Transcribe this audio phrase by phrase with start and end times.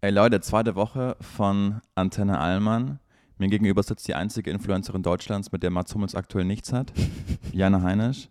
[0.00, 3.00] Ey Leute, zweite Woche von Antenne Allmann.
[3.36, 6.92] Mir gegenüber sitzt die einzige Influencerin Deutschlands, mit der Mats Hummels aktuell nichts hat.
[7.52, 8.28] Jana Heinisch.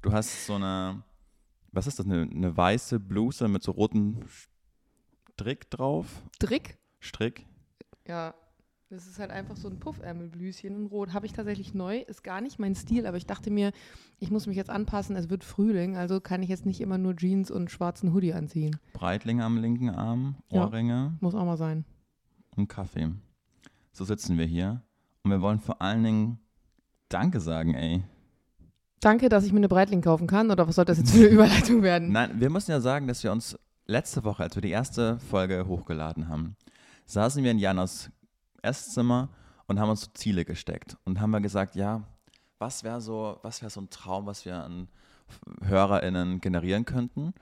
[0.00, 1.02] Du hast so eine,
[1.72, 4.22] was ist das, eine, eine weiße Bluse mit so rotem
[5.34, 6.06] Strick drauf?
[6.36, 6.78] Strick?
[7.00, 7.44] Strick?
[8.08, 8.32] Ja,
[8.90, 11.12] das ist halt einfach so ein Puffärmelblüschen in Rot.
[11.12, 11.98] Habe ich tatsächlich neu.
[11.98, 13.70] Ist gar nicht mein Stil, aber ich dachte mir,
[14.18, 15.14] ich muss mich jetzt anpassen.
[15.14, 18.76] Es wird Frühling, also kann ich jetzt nicht immer nur Jeans und schwarzen Hoodie anziehen.
[18.92, 20.64] Breitlinge am linken Arm, Ja.
[20.64, 21.84] Ohrringe Muss auch mal sein.
[22.56, 23.10] und Kaffee.
[23.92, 24.82] So sitzen wir hier.
[25.22, 26.38] Und wir wollen vor allen Dingen
[27.08, 28.02] Danke sagen, ey.
[29.00, 30.50] Danke, dass ich mir eine Breitling kaufen kann.
[30.50, 32.10] Oder was soll das jetzt für eine Überleitung werden?
[32.12, 35.66] Nein, wir müssen ja sagen, dass wir uns letzte Woche, als wir die erste Folge
[35.68, 36.56] hochgeladen haben,
[37.06, 38.10] saßen wir in Janas
[38.62, 39.28] Esszimmer
[39.66, 42.02] und haben uns so Ziele gesteckt und haben wir gesagt, ja,
[42.58, 44.88] was wäre so, was wäre so ein Traum, was wir an
[45.62, 47.32] HörerInnen generieren könnten?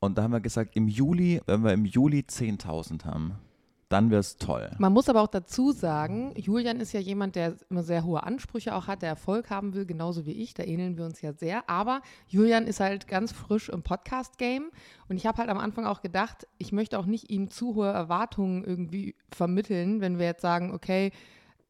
[0.00, 3.38] Und da haben wir gesagt, im Juli, wenn wir im Juli 10.000 haben,
[3.88, 4.70] dann wäre es toll.
[4.78, 8.74] Man muss aber auch dazu sagen, Julian ist ja jemand, der immer sehr hohe Ansprüche
[8.74, 10.52] auch hat, der Erfolg haben will, genauso wie ich.
[10.52, 11.68] Da ähneln wir uns ja sehr.
[11.70, 14.70] Aber Julian ist halt ganz frisch im Podcast-Game.
[15.08, 17.88] Und ich habe halt am Anfang auch gedacht, ich möchte auch nicht ihm zu hohe
[17.88, 21.10] Erwartungen irgendwie vermitteln, wenn wir jetzt sagen, okay,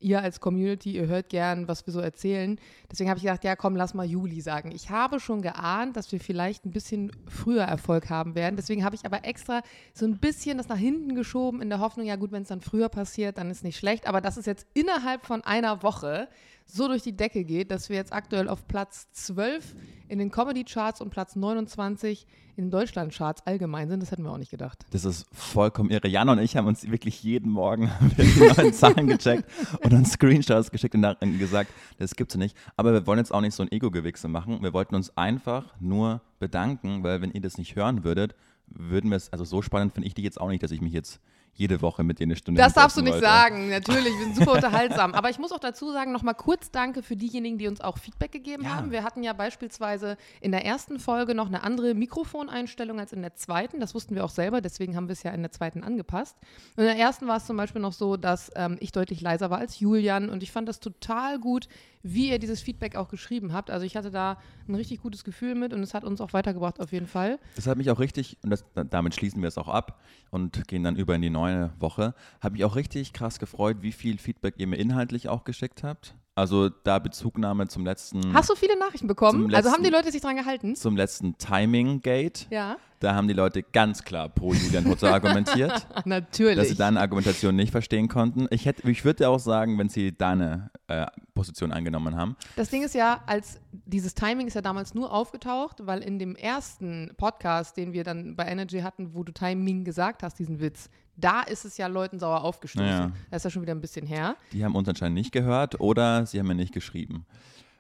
[0.01, 2.59] ihr als Community, ihr hört gern, was wir so erzählen.
[2.91, 4.71] Deswegen habe ich gedacht, ja, komm, lass mal Juli sagen.
[4.73, 8.57] Ich habe schon geahnt, dass wir vielleicht ein bisschen früher Erfolg haben werden.
[8.57, 9.63] Deswegen habe ich aber extra
[9.95, 12.61] so ein bisschen das nach hinten geschoben in der Hoffnung, ja gut, wenn es dann
[12.61, 14.07] früher passiert, dann ist nicht schlecht.
[14.07, 16.29] Aber dass es jetzt innerhalb von einer Woche
[16.71, 19.75] so durch die Decke geht, dass wir jetzt aktuell auf Platz 12
[20.09, 24.39] in den Comedy-Charts und Platz 29 in den Deutschland-Charts allgemein sind, das hätten wir auch
[24.39, 24.85] nicht gedacht.
[24.91, 26.09] Das ist vollkommen irre.
[26.09, 29.45] Jana und ich haben uns wirklich jeden Morgen die neuen Zahlen gecheckt
[29.83, 32.57] und uns Screenshots geschickt und gesagt, das gibt's nicht.
[32.77, 34.63] Aber wir wollen jetzt auch nicht so ein Ego-Gewichse machen.
[34.63, 38.35] Wir wollten uns einfach nur bedanken, weil wenn ihr das nicht hören würdet,
[38.67, 40.93] würden wir es, also so spannend finde ich die jetzt auch nicht, dass ich mich
[40.93, 41.21] jetzt
[41.59, 43.27] jede Woche mit dir eine Stunde Das darfst du nicht wollte.
[43.27, 45.13] sagen, natürlich, wir sind super unterhaltsam.
[45.13, 48.31] Aber ich muss auch dazu sagen, nochmal kurz Danke für diejenigen, die uns auch Feedback
[48.31, 48.77] gegeben Ja.
[48.77, 48.93] haben.
[48.93, 53.35] Wir hatten ja beispielsweise in der ersten Folge noch eine andere Mikrofoneinstellung als in der
[53.35, 53.81] zweiten.
[53.81, 56.37] Das wussten wir auch selber, deswegen haben wir es ja in der zweiten angepasst.
[56.77, 59.51] Und in der ersten war es zum Beispiel noch so, dass ähm, ich deutlich leiser
[59.51, 61.69] war als Julian und ich fand das total gut,
[62.03, 63.71] wie ihr dieses Feedback auch geschrieben habt.
[63.71, 64.39] Also ich hatte da
[64.69, 67.39] ein richtig gutes Gefühl mit und es hat uns auch weitergebracht auf jeden Fall.
[67.57, 70.01] Das hat mich auch richtig, und das, damit schließen wir es auch ab
[70.31, 73.93] und gehen dann über in die neue Woche, hat mich auch richtig krass gefreut, wie
[73.93, 76.15] viel Feedback ihr mir inhaltlich auch geschickt habt.
[76.35, 79.43] Also da Bezugnahme zum letzten, Hast du viele Nachrichten bekommen?
[79.47, 80.77] Zum Also haben die letzten- Leute sich dran gehalten?
[80.77, 82.47] zum letzten Timing-Gate.
[82.51, 86.57] Ja, Da haben die Leute ganz klar pro Julian Hutzer argumentiert, natürlich.
[86.57, 88.47] dass sie deine Argumentation nicht verstehen konnten.
[88.51, 92.37] Ich, hätte, ich würde auch sagen, wenn sie deine äh, Position eingenommen haben.
[92.57, 96.35] Das Ding ist ja, als dieses Timing ist ja damals nur aufgetaucht, weil in dem
[96.35, 100.91] ersten Podcast, den wir dann bei Energy hatten, wo du Timing gesagt hast, diesen Witz,
[101.17, 102.89] da ist es ja Leuten sauer aufgestoßen.
[102.89, 103.13] Ja.
[103.31, 104.37] Das ist ja schon wieder ein bisschen her.
[104.53, 107.27] Die haben uns anscheinend nicht gehört oder sie haben mir nicht geschrieben,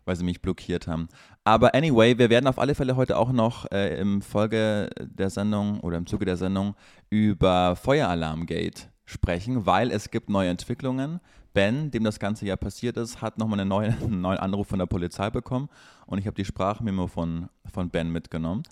[0.08, 1.08] weil sie mich blockiert haben.
[1.44, 5.80] Aber anyway, wir werden auf alle Fälle heute auch noch äh, im Folge der Sendung
[5.80, 6.74] oder im Zuge der Sendung
[7.10, 11.20] über Feueralarmgate sprechen, weil es gibt neue Entwicklungen.
[11.52, 14.78] Ben, dem das Ganze ja passiert ist, hat nochmal eine neue, einen neuen Anruf von
[14.78, 15.68] der Polizei bekommen
[16.06, 18.62] und ich habe die Sprachmemo von, von Ben mitgenommen.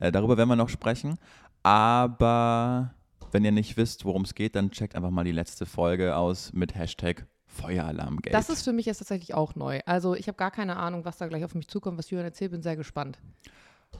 [0.00, 1.18] Äh, darüber werden wir noch sprechen.
[1.62, 2.94] Aber
[3.32, 6.54] wenn ihr nicht wisst, worum es geht, dann checkt einfach mal die letzte Folge aus
[6.54, 8.32] mit Hashtag Feueralarmgate.
[8.32, 9.80] Das ist für mich jetzt tatsächlich auch neu.
[9.86, 12.52] Also ich habe gar keine Ahnung, was da gleich auf mich zukommt, was Julian erzählt,
[12.52, 13.18] bin sehr gespannt.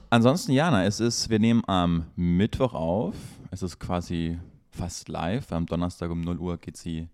[0.09, 3.15] Ansonsten, Jana, es ist, wir nehmen am Mittwoch auf.
[3.51, 4.39] Es ist quasi
[4.71, 5.51] fast live.
[5.51, 7.09] Am Donnerstag um 0 Uhr geht sie.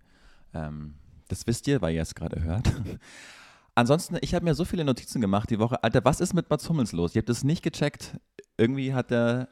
[0.53, 0.95] Ähm,
[1.27, 2.71] das wisst ihr, weil ihr es gerade hört.
[3.75, 5.83] Ansonsten, ich habe mir so viele Notizen gemacht die Woche.
[5.83, 7.15] Alter, was ist mit Mats Hummels los?
[7.15, 8.19] Ihr habt das nicht gecheckt.
[8.57, 9.47] Irgendwie hat er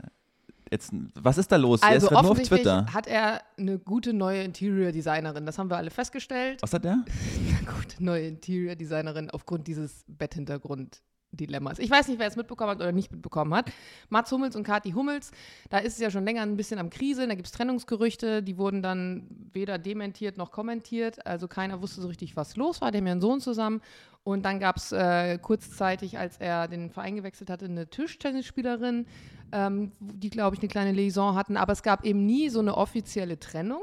[0.71, 0.91] jetzt.
[1.15, 1.81] Was ist da los?
[1.81, 2.85] er Also ist gerade nur auf Twitter.
[2.93, 5.45] hat er eine gute neue Interior-Designerin.
[5.45, 6.61] Das haben wir alle festgestellt.
[6.61, 7.03] Was hat er?
[7.59, 11.79] Eine gute neue Interior-Designerin aufgrund dieses Betthintergrund-Dilemmas.
[11.79, 13.71] Ich weiß nicht, wer es mitbekommen hat oder nicht mitbekommen hat.
[14.09, 15.31] Mats Hummels und Kathi Hummels,
[15.69, 17.29] da ist es ja schon länger ein bisschen am Kriseln.
[17.29, 21.25] Da gibt es Trennungsgerüchte, die wurden dann weder dementiert noch kommentiert.
[21.25, 22.91] Also keiner wusste so richtig, was los war.
[22.91, 23.81] Die haben ja einen Sohn zusammen.
[24.23, 29.07] Und dann gab es äh, kurzzeitig, als er den Verein gewechselt hatte, eine Tischtennisspielerin,
[29.51, 31.57] ähm, die, glaube ich, eine kleine Liaison hatten.
[31.57, 33.81] Aber es gab eben nie so eine offizielle Trennung.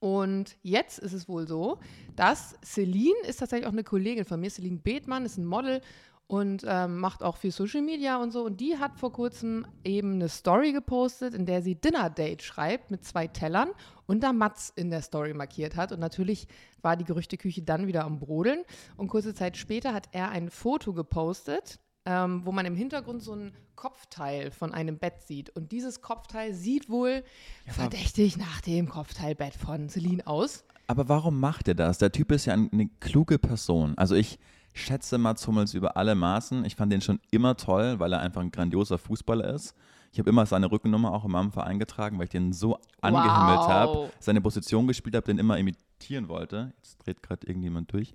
[0.00, 1.78] Und jetzt ist es wohl so,
[2.14, 4.50] dass Celine ist tatsächlich auch eine Kollegin von mir.
[4.50, 5.80] Celine Bethmann ist ein Model
[6.28, 8.44] und ähm, macht auch viel Social Media und so.
[8.44, 12.90] Und die hat vor kurzem eben eine Story gepostet, in der sie Dinner Date schreibt
[12.90, 13.70] mit zwei Tellern
[14.06, 15.90] und da Mats in der Story markiert hat.
[15.90, 16.46] Und natürlich
[16.82, 18.62] war die Gerüchteküche dann wieder am Brodeln.
[18.96, 23.34] Und kurze Zeit später hat er ein Foto gepostet ähm, wo man im Hintergrund so
[23.34, 25.50] ein Kopfteil von einem Bett sieht.
[25.50, 27.22] Und dieses Kopfteil sieht wohl
[27.66, 30.64] verdächtig nach dem Kopfteilbett von Celine aus.
[30.86, 31.98] Aber warum macht er das?
[31.98, 33.92] Der Typ ist ja eine kluge Person.
[33.98, 34.38] Also ich
[34.72, 36.64] schätze Mats Hummels über alle Maßen.
[36.64, 39.74] Ich fand den schon immer toll, weil er einfach ein grandioser Fußballer ist.
[40.10, 43.58] Ich habe immer seine Rückennummer auch in meinem Verein getragen, weil ich den so angehimmelt
[43.58, 43.68] Wow.
[43.68, 46.72] habe, seine Position gespielt habe, den immer imitieren wollte.
[46.78, 48.14] Jetzt dreht gerade irgendjemand durch.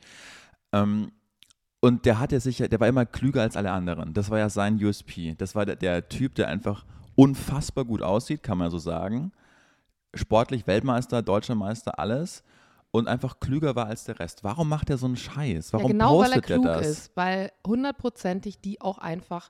[0.71, 1.11] Ähm,
[1.83, 4.13] und der hatte sicher, der war immer klüger als alle anderen.
[4.13, 5.35] Das war ja sein USP.
[5.37, 6.85] Das war der, der Typ, der einfach
[7.15, 9.33] unfassbar gut aussieht, kann man so sagen.
[10.13, 12.45] Sportlich Weltmeister, deutscher Meister, alles.
[12.91, 14.45] Und einfach klüger war als der Rest.
[14.45, 15.73] Warum macht er so einen Scheiß?
[15.73, 16.87] Warum ja, genau, weil er postet er klug das?
[16.87, 17.11] ist.
[17.17, 19.49] Weil hundertprozentig die auch einfach.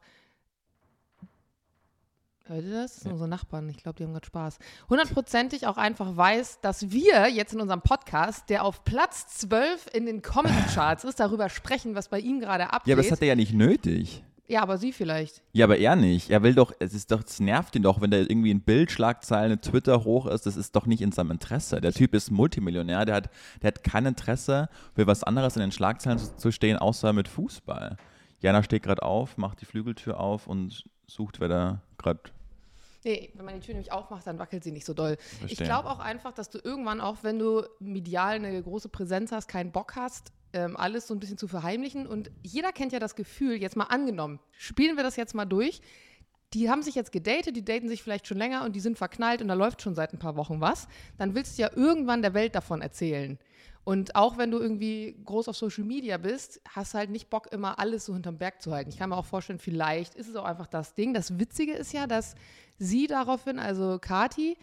[2.45, 2.95] Hört ihr das?
[2.95, 3.69] Das sind unsere Nachbarn.
[3.69, 4.59] Ich glaube, die haben gerade Spaß.
[4.89, 10.05] Hundertprozentig auch einfach weiß, dass wir jetzt in unserem Podcast, der auf Platz 12 in
[10.05, 12.87] den Comedy-Charts ist, darüber sprechen, was bei ihm gerade abgeht.
[12.87, 14.23] Ja, aber das hat er ja nicht nötig.
[14.47, 15.41] ja, aber sie vielleicht.
[15.53, 16.29] Ja, aber er nicht.
[16.31, 18.91] Er will doch, es ist doch, es nervt ihn doch, wenn da irgendwie ein Bild,
[18.91, 20.45] Schlagzeilen, Twitter hoch ist.
[20.45, 21.79] Das ist doch nicht in seinem Interesse.
[21.79, 23.29] Der Typ ist Multimillionär, der hat,
[23.61, 27.29] der hat kein Interesse, für was anderes in den Schlagzeilen zu, zu stehen, außer mit
[27.29, 27.95] Fußball.
[28.41, 32.19] Jana steht gerade auf, macht die Flügeltür auf und sucht, wer da gerade.
[33.05, 35.17] Nee, wenn man die Tür nämlich aufmacht, dann wackelt sie nicht so doll.
[35.19, 35.67] Ich Verstehe.
[35.67, 39.71] glaube auch einfach, dass du irgendwann, auch wenn du medial eine große Präsenz hast, keinen
[39.71, 42.07] Bock hast, ähm, alles so ein bisschen zu verheimlichen.
[42.07, 45.81] Und jeder kennt ja das Gefühl, jetzt mal angenommen, spielen wir das jetzt mal durch.
[46.53, 49.41] Die haben sich jetzt gedatet, die daten sich vielleicht schon länger und die sind verknallt
[49.41, 50.87] und da läuft schon seit ein paar Wochen was.
[51.17, 53.39] Dann willst du ja irgendwann der Welt davon erzählen.
[53.83, 57.51] Und auch wenn du irgendwie groß auf Social Media bist, hast du halt nicht Bock,
[57.51, 58.89] immer alles so hinterm Berg zu halten.
[58.89, 61.13] Ich kann mir auch vorstellen, vielleicht ist es auch einfach das Ding.
[61.13, 62.35] Das Witzige ist ja, dass
[62.77, 64.57] sie daraufhin, also Kati,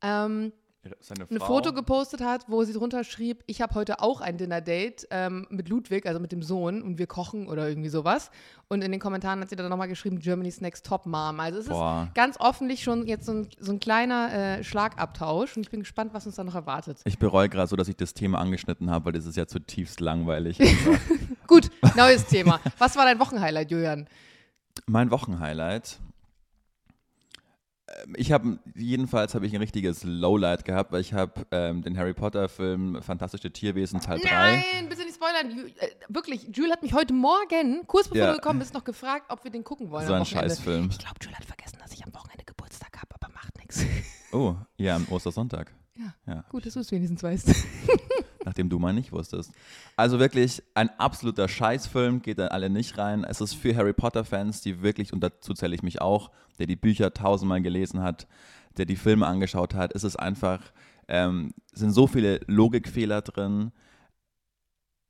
[0.00, 0.52] ähm,
[1.00, 5.06] Seine ein Foto gepostet hat, wo sie drunter schrieb, ich habe heute auch ein Dinner-Date
[5.10, 8.32] ähm, mit Ludwig, also mit dem Sohn, und wir kochen oder irgendwie sowas.
[8.68, 11.38] Und in den Kommentaren hat sie dann nochmal geschrieben, Germany's Next Top Mom.
[11.38, 12.06] Also es Boah.
[12.08, 15.80] ist ganz offensichtlich schon jetzt so ein, so ein kleiner äh, Schlagabtausch und ich bin
[15.80, 17.00] gespannt, was uns da noch erwartet.
[17.04, 20.00] Ich bereue gerade so, dass ich das Thema angeschnitten habe, weil das ist ja zutiefst
[20.00, 20.58] langweilig.
[21.46, 22.60] Gut, neues Thema.
[22.78, 24.08] Was war dein Wochenhighlight, Julian?
[24.86, 25.98] mein Wochenhighlight.
[28.04, 31.96] Ähm, Ich habe jedenfalls habe ich ein richtiges Lowlight gehabt, weil ich habe ähm, den
[31.98, 34.30] Harry Potter Film Fantastische Tierwesen Teil 3.
[34.30, 35.50] Nein, bitte nicht spoilern.
[35.78, 38.30] Äh, wirklich, Jules hat mich heute Morgen, kurz bevor Ja.
[38.32, 40.06] du gekommen bist, noch gefragt, ob wir den gucken wollen.
[40.06, 40.24] So ein.
[40.24, 40.88] Scheißfilm.
[40.90, 43.84] Ich glaube, Jules hat vergessen, dass ich am Wochenende Geburtstag habe, aber macht nichts.
[44.32, 45.72] Oh, ja, am Ostersonntag.
[45.96, 46.44] Ja, Ja.
[46.48, 47.48] gut, dass du es wenigstens weißt.
[48.44, 49.52] Nachdem du mal nicht wusstest.
[49.96, 53.24] Also wirklich ein absoluter Scheißfilm, geht da alle nicht rein.
[53.24, 56.76] Es ist für Harry Potter-Fans, die wirklich, und dazu zähle ich mich auch, der die
[56.76, 58.26] Bücher tausendmal gelesen hat,
[58.76, 59.94] der die Filme angeschaut hat.
[59.94, 60.60] Es ist einfach,
[61.08, 63.72] ähm, sind so viele Logikfehler drin.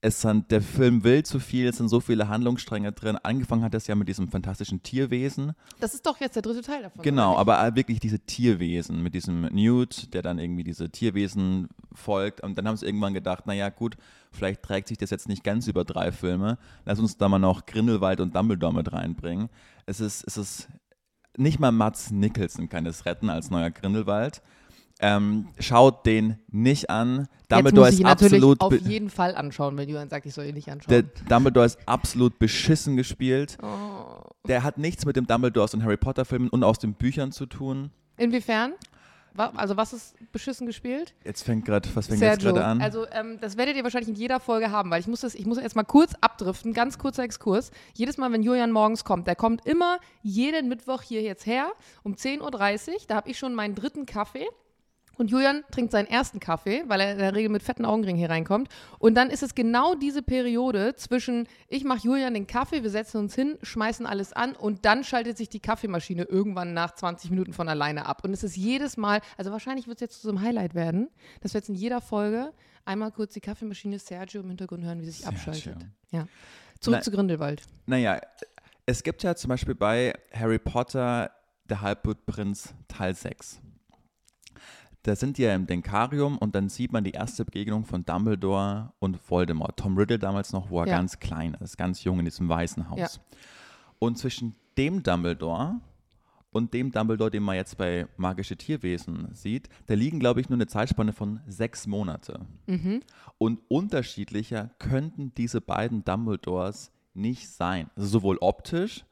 [0.04, 3.16] Es sind, der Film will zu viel, es sind so viele Handlungsstränge drin.
[3.22, 5.52] Angefangen hat es ja mit diesem fantastischen Tierwesen.
[5.78, 7.02] Das ist doch jetzt der dritte Teil davon.
[7.02, 12.42] Genau, aber wirklich diese Tierwesen mit diesem Newt, der dann irgendwie diese Tierwesen folgt.
[12.42, 13.96] Und dann haben sie irgendwann gedacht, naja gut,
[14.32, 16.58] vielleicht trägt sich das jetzt nicht ganz über drei Filme.
[16.84, 19.50] Lass uns da mal noch Grindelwald und Dumbledore mit reinbringen.
[19.86, 20.68] Es ist, es ist
[21.36, 24.42] nicht mal Mats Nicholson kann es retten als neuer Grindelwald.
[25.02, 27.28] Ähm, schaut den nicht an.
[27.48, 30.46] Dumbledore Jetzt muss ich ist absolut auf jeden Fall anschauen, wenn Julian sagt, ich soll
[30.46, 31.10] ihn nicht der anschauen.
[31.28, 33.58] Dumbledore ist absolut beschissen gespielt.
[33.62, 34.22] Oh.
[34.46, 37.32] Der hat nichts mit dem Dumbledore aus den Harry Potter Filmen und aus den Büchern
[37.32, 37.90] zu tun.
[38.16, 38.74] Inwiefern?
[39.34, 41.14] Also was ist beschissen gespielt?
[41.24, 42.52] Jetzt fängt gerade, was fängt jetzt Sergio.
[42.52, 42.82] gerade an?
[42.82, 45.46] Also ähm, das werdet ihr wahrscheinlich in jeder Folge haben, weil ich muss das, ich
[45.46, 47.70] muss jetzt mal kurz abdriften, ganz kurzer Exkurs.
[47.94, 51.72] Jedes Mal, wenn Julian morgens kommt, der kommt immer jeden Mittwoch hier jetzt her
[52.02, 52.94] um 10.30 Uhr.
[53.08, 54.46] Da habe ich schon meinen dritten Kaffee.
[55.18, 58.30] Und Julian trinkt seinen ersten Kaffee, weil er in der Regel mit fetten Augenringen hier
[58.30, 58.68] reinkommt.
[58.98, 63.18] Und dann ist es genau diese Periode zwischen, ich mache Julian den Kaffee, wir setzen
[63.18, 67.52] uns hin, schmeißen alles an und dann schaltet sich die Kaffeemaschine irgendwann nach 20 Minuten
[67.52, 68.24] von alleine ab.
[68.24, 71.08] Und es ist jedes Mal, also wahrscheinlich wird es jetzt zu so einem Highlight werden,
[71.40, 72.52] dass wir jetzt in jeder Folge
[72.84, 75.38] einmal kurz die Kaffeemaschine Sergio im Hintergrund hören, wie sie sich Sergio.
[75.38, 75.86] abschaltet.
[76.10, 76.26] Ja.
[76.80, 77.62] Zurück Na- zu Grindelwald.
[77.86, 78.20] Naja,
[78.86, 81.30] es gibt ja zum Beispiel bei Harry Potter,
[81.68, 83.60] der Halbblutprinz, Teil 6.
[85.04, 88.92] Da sind die ja im Denkarium und dann sieht man die erste Begegnung von Dumbledore
[89.00, 89.76] und Voldemort.
[89.76, 90.96] Tom Riddle damals noch, wo er Ja.
[90.96, 92.98] ganz klein ist, ganz jung in diesem weißen Haus.
[92.98, 93.08] Ja.
[93.98, 95.80] Und zwischen dem Dumbledore
[96.52, 100.56] und dem Dumbledore, den man jetzt bei Magische Tierwesen sieht, da liegen, glaube ich, nur
[100.56, 102.40] eine Zeitspanne von sechs Monate.
[103.38, 107.90] Und unterschiedlicher könnten diese beiden Dumbledores nicht sein.
[107.96, 109.04] Also sowohl optisch,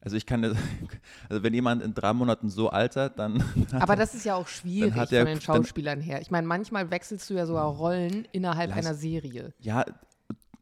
[0.00, 0.44] also ich kann,
[1.28, 3.42] also wenn jemand in drei Monaten so altert, dann
[3.72, 6.20] Aber das ist ja auch schwierig von er- den Schauspielern her.
[6.20, 9.52] Ich meine, manchmal wechselst du ja sogar Rollen innerhalb Lass- einer Serie.
[9.60, 9.84] ja,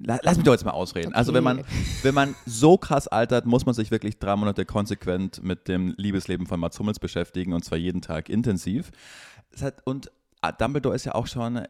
[0.00, 1.08] lass mich doch jetzt mal ausreden.
[1.08, 1.16] Okay.
[1.16, 1.64] Also wenn man,
[2.02, 6.46] wenn man so krass altert, muss man sich wirklich drei Monate konsequent mit dem Liebesleben
[6.46, 8.90] von Mats Hummels beschäftigen und zwar jeden Tag intensiv.
[9.60, 10.10] Hat, und
[10.58, 11.66] Dumbledore ist ja auch schon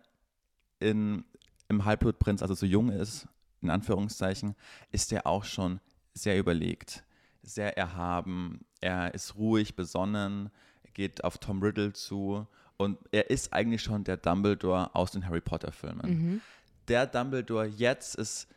[0.78, 1.24] in,
[1.68, 3.26] im Halbblutprinz, also so jung ist,
[3.62, 4.54] in Anführungszeichen,
[4.92, 5.80] ist er auch schon
[6.14, 7.04] sehr überlegt,
[7.48, 8.60] sehr erhaben.
[8.80, 10.50] Er ist ruhig, besonnen,
[10.94, 15.40] geht auf Tom Riddle zu und er ist eigentlich schon der Dumbledore aus den Harry
[15.40, 16.10] Potter Filmen.
[16.10, 16.40] Mhm.
[16.86, 18.48] Der Dumbledore jetzt ist,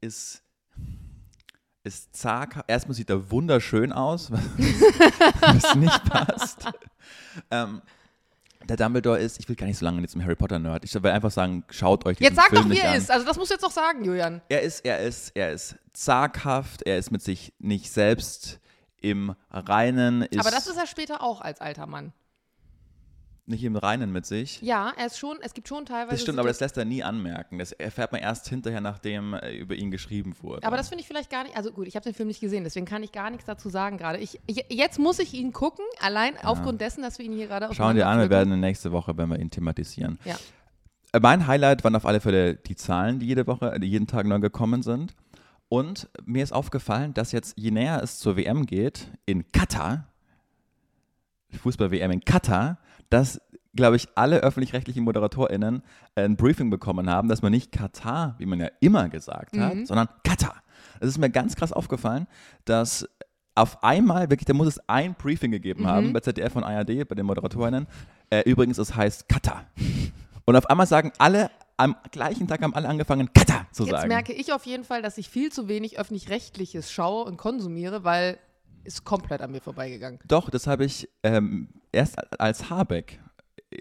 [0.00, 0.42] ist,
[1.82, 2.68] ist zaghaft.
[2.68, 6.68] Erstmal sieht er wunderschön aus, was nicht passt.
[7.50, 7.82] ähm,
[8.66, 10.84] der Dumbledore ist, ich will gar nicht so lange jetzt im Harry Potter Nerd.
[10.84, 13.10] Ich will einfach sagen, schaut euch diesen Jetzt sag Film doch, wie er ist.
[13.10, 14.42] Also das musst du jetzt auch sagen, Julian.
[14.48, 18.60] Er ist, er ist, er ist zaghaft, er ist mit sich nicht selbst
[19.00, 20.26] im Reinen.
[20.38, 22.12] Aber das ist er später auch als alter Mann
[23.48, 24.60] nicht im Reinen mit sich.
[24.60, 26.10] Ja, er ist schon, es gibt schon teilweise.
[26.10, 27.58] Das stimmt, aber das lässt er nie anmerken.
[27.58, 30.66] Das erfährt man erst hinterher, nachdem äh, über ihn geschrieben wurde.
[30.66, 32.64] Aber das finde ich vielleicht gar nicht, also gut, ich habe den Film nicht gesehen,
[32.64, 34.18] deswegen kann ich gar nichts dazu sagen gerade.
[34.18, 36.44] Ich, ich, jetzt muss ich ihn gucken, allein ja.
[36.44, 39.28] aufgrund dessen, dass wir ihn hier gerade Schauen wir an, wir werden nächste Woche, wenn
[39.28, 40.18] wir ihn thematisieren.
[40.24, 40.36] Ja.
[41.12, 44.26] Äh, mein Highlight waren auf alle Fälle die Zahlen, die jede Woche, die jeden Tag
[44.26, 45.14] neu gekommen sind.
[45.68, 50.08] Und mir ist aufgefallen, dass jetzt, je näher es zur WM geht, in Katar,
[51.50, 52.78] Fußball-WM in Katar,
[53.10, 53.40] dass
[53.76, 55.82] glaube ich, alle öffentlich-rechtlichen ModeratorInnen
[56.16, 59.86] ein Briefing bekommen haben, dass man nicht Katar, wie man ja immer gesagt hat, mhm.
[59.86, 60.62] sondern Katar.
[60.98, 62.26] Es ist mir ganz krass aufgefallen,
[62.64, 63.06] dass
[63.54, 65.86] auf einmal, wirklich, da muss es ein Briefing gegeben mhm.
[65.86, 67.86] haben bei ZDF und ARD, bei den ModeratorInnen.
[68.30, 69.64] Äh, übrigens, es heißt Katar.
[70.44, 74.02] Und auf einmal sagen alle, am gleichen Tag haben alle angefangen, Katar zu Jetzt sagen.
[74.02, 78.04] Jetzt merke ich auf jeden Fall, dass ich viel zu wenig öffentlich-rechtliches schaue und konsumiere,
[78.04, 78.38] weil
[78.86, 80.20] ist komplett an mir vorbeigegangen.
[80.26, 83.20] Doch, das habe ich ähm, erst als Habeck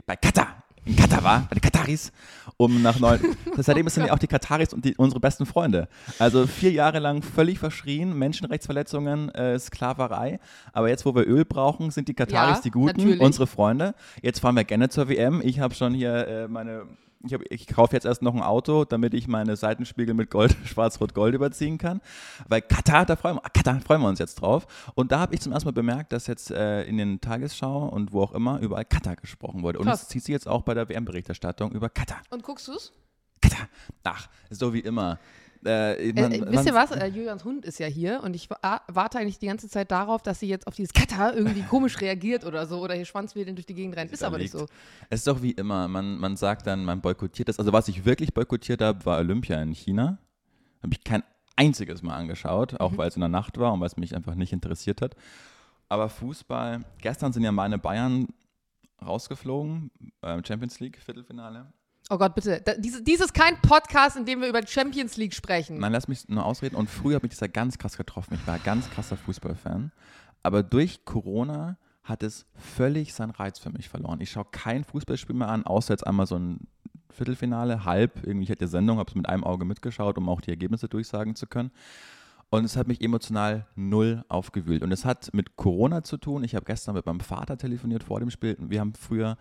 [0.06, 2.12] bei Katar, in Katar war, bei den Kataris,
[2.58, 3.20] um nach neun.
[3.58, 5.88] Seitdem sind ja auch die Kataris und die, unsere besten Freunde.
[6.20, 10.40] Also vier Jahre lang völlig verschrien, Menschenrechtsverletzungen, äh, Sklaverei.
[10.74, 13.20] Aber jetzt, wo wir Öl brauchen, sind die Kataris ja, die Guten, natürlich.
[13.20, 13.96] unsere Freunde.
[14.22, 15.42] Jetzt fahren wir gerne zur WM.
[15.44, 16.86] Ich habe schon hier äh, meine
[17.26, 20.56] ich, hab, ich kaufe jetzt erst noch ein Auto, damit ich meine Seitenspiegel mit Gold,
[20.66, 22.02] Schwarz-Rot-Gold überziehen kann.
[22.48, 24.68] Weil Katar, da freuen wir, Katar, freuen wir uns jetzt drauf.
[24.96, 28.14] Und da habe ich zum ersten Mal bemerkt, dass jetzt äh, in den Tagesschau und
[28.14, 29.80] wo auch immer überall Katar gesprochen wurde.
[29.80, 32.22] Und es zieht sich jetzt auch bei der WM-Berichterstattung über Katar.
[32.30, 32.92] Und guckst du es?
[33.42, 33.68] Katar.
[34.04, 35.20] Ach, so wie immer.
[35.66, 36.92] Äh, man, äh, wisst ihr was?
[36.96, 40.40] Äh, Julians Hund ist ja hier und ich warte eigentlich die ganze Zeit darauf, dass
[40.40, 43.74] sie jetzt auf dieses Katar irgendwie komisch reagiert oder so oder hier schwanzwedelnd durch die
[43.74, 44.12] Gegend rennt.
[44.12, 44.68] Ist aber nicht so.
[45.10, 45.88] Es ist doch wie immer.
[45.88, 47.60] Man, man sagt dann, man boykottiert das.
[47.60, 50.20] Also, was ich wirklich boykottiert habe, war Olympia in China.
[50.82, 51.24] Habe ich kein
[51.56, 52.98] einziges Mal angeschaut, auch mhm.
[52.98, 55.16] weil es in der Nacht war und weil es mich einfach nicht interessiert hat.
[55.90, 58.28] Aber Fußball, gestern sind ja meine Bayern
[59.06, 59.92] rausgeflogen,
[60.22, 61.68] äh, Champions League Viertelfinale.
[62.10, 62.62] Oh Gott, bitte.
[62.64, 65.80] Da, dies, dies ist kein Podcast, in dem wir über Champions League sprechen.
[65.80, 66.76] Nein, lass mich nur ausreden.
[66.76, 68.36] Und früher habe ich das ja ganz krass getroffen.
[68.36, 69.92] Ich war ein ganz krasser Fußballfan.
[70.44, 74.22] Aber durch Corona hat es völlig seinen Reiz für mich verloren.
[74.22, 76.68] Ich schaue kein Fußballspiel mehr an, außer jetzt einmal so ein
[77.10, 78.24] Viertelfinale, halb.
[78.24, 81.36] Irgendwie, ich hatte Sendung, habe es mit einem Auge mitgeschaut, um auch die Ergebnisse durchsagen
[81.36, 81.72] zu können.
[82.52, 84.84] Und es hat mich emotional null aufgewühlt.
[84.84, 86.44] Und es hat mit Corona zu tun.
[86.44, 88.56] Ich habe gestern mit meinem Vater telefoniert vor dem Spiel.
[88.60, 89.38] Wir haben früher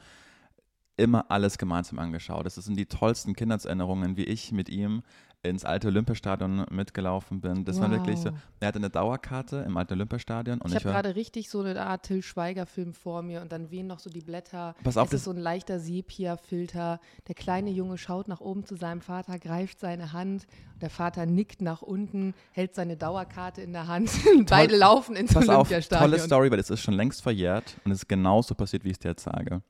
[0.96, 2.46] immer alles gemeinsam angeschaut.
[2.46, 5.02] Das sind die tollsten Kindheitserinnerungen, wie ich mit ihm
[5.44, 7.64] ins alte Olympiastadion mitgelaufen bin.
[7.64, 7.82] Das wow.
[7.82, 8.30] war wirklich so.
[8.60, 10.60] Er hatte eine Dauerkarte im alten Olympiastadion.
[10.60, 13.86] Und ich habe gerade richtig so eine Art Till Schweiger-Film vor mir und dann wehen
[13.86, 14.74] noch so die Blätter.
[14.82, 17.00] Pass auf, es ist so ein leichter Sepia-Filter.
[17.28, 20.46] Der kleine Junge schaut nach oben zu seinem Vater, greift seine Hand.
[20.80, 24.10] Der Vater nickt nach unten, hält seine Dauerkarte in der Hand.
[24.48, 26.04] Beide laufen ins Pass Olympiastadion.
[26.04, 28.88] Auf, tolle Story, weil es ist schon längst verjährt und es ist genauso passiert, wie
[28.88, 29.62] ich es dir jetzt sage.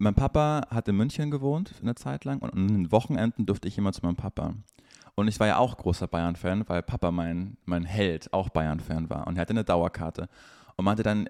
[0.00, 3.76] Mein Papa hat in München gewohnt eine Zeit lang und an den Wochenenden durfte ich
[3.78, 4.54] immer zu meinem Papa.
[5.16, 9.26] Und ich war ja auch großer Bayern-Fan, weil Papa mein, mein Held auch Bayern-Fan war.
[9.26, 10.28] Und er hatte eine Dauerkarte.
[10.76, 11.28] Und meinte dann,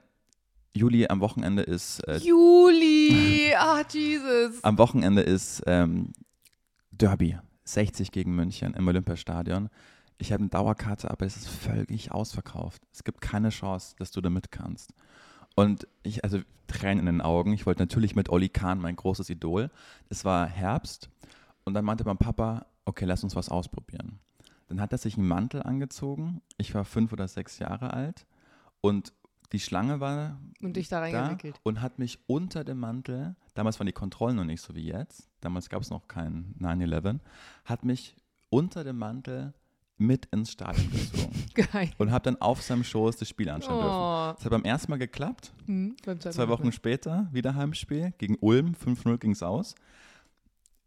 [0.75, 2.01] Juli, am Wochenende ist.
[2.01, 3.55] Äh, Juli!
[3.57, 4.63] Ah, Jesus!
[4.63, 6.13] Am Wochenende ist ähm,
[6.91, 7.39] Derby.
[7.65, 9.71] 60 gegen München im Olympiastadion.
[10.19, 12.83] Ich habe eine Dauerkarte, aber es ist völlig ausverkauft.
[12.93, 14.93] Es gibt keine Chance, dass du da mit kannst.
[15.59, 16.38] Und ich, also
[16.69, 17.53] Tränen in den Augen.
[17.53, 19.71] Ich wollte natürlich mit Olli Kahn, mein großes Idol.
[20.09, 21.11] Es war Herbst
[21.65, 24.21] und dann meinte mein Papa, okay, lass uns was ausprobieren.
[24.69, 26.43] Dann hat er sich einen Mantel angezogen.
[26.59, 28.25] Ich war fünf oder sechs Jahre alt
[28.81, 29.12] und
[29.50, 33.87] die Schlange war und dich da reingewickelt und hat mich unter dem Mantel, damals waren
[33.87, 37.19] die Kontrollen noch nicht so wie jetzt, damals gab es noch kein 9-11,
[37.65, 38.15] hat mich
[38.49, 39.55] unter dem Mantel
[39.99, 41.45] mit ins Stadion gezogen.
[41.73, 41.90] Geil.
[41.99, 43.83] Und habe dann auf seinem Schoß das Spiel anschauen oh.
[43.83, 44.37] dürfen.
[44.37, 45.52] Das hat beim ersten Mal geklappt.
[45.67, 48.75] Hm, Zwei Wochen später wieder Heimspiel gegen Ulm.
[48.75, 49.75] 5-0 ging es aus.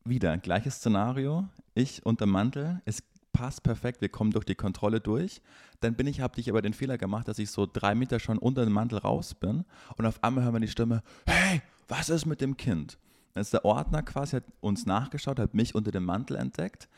[0.03, 1.47] Wieder gleiches Szenario.
[1.75, 2.81] Ich unter Mantel.
[2.85, 3.03] Es
[3.33, 5.41] passt perfekt, wir kommen durch die Kontrolle durch.
[5.79, 8.37] Dann bin ich, habe ich aber den Fehler gemacht, dass ich so drei Meter schon
[8.37, 9.65] unter dem Mantel raus bin
[9.97, 12.97] und auf einmal hören wir die Stimme, hey, was ist mit dem Kind?
[13.33, 16.89] Dann ist der Ordner quasi, hat uns nachgeschaut, hat mich unter dem Mantel entdeckt,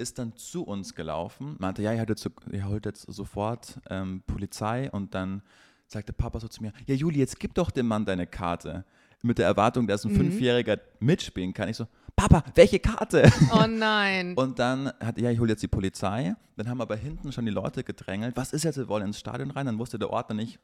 [0.00, 4.90] ist dann zu uns gelaufen, meinte, ja, ihr, jetzt, ihr holt jetzt sofort ähm, Polizei
[4.90, 5.42] und dann
[5.86, 8.84] sagte Papa so zu mir, ja Juli, jetzt gib doch dem Mann deine Karte.
[9.22, 10.16] Mit der Erwartung, dass ein mhm.
[10.16, 11.68] Fünfjähriger mitspielen kann.
[11.68, 13.30] Ich so, Papa, welche Karte?
[13.52, 14.34] Oh nein.
[14.36, 16.34] und dann hat, ja, ich hole jetzt die Polizei.
[16.56, 18.34] Dann haben aber hinten schon die Leute gedrängelt.
[18.36, 19.66] Was ist jetzt, wir wollen ins Stadion rein.
[19.66, 20.58] Dann wusste der Ordner nicht,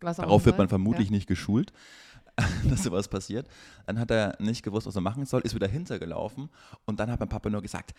[0.00, 1.12] was darauf wird man vermutlich ja.
[1.12, 1.72] nicht geschult.
[2.70, 3.48] dass sowas passiert.
[3.86, 6.50] Dann hat er nicht gewusst, was er machen soll, ist wieder hintergelaufen
[6.84, 7.94] und dann hat mein Papa nur gesagt,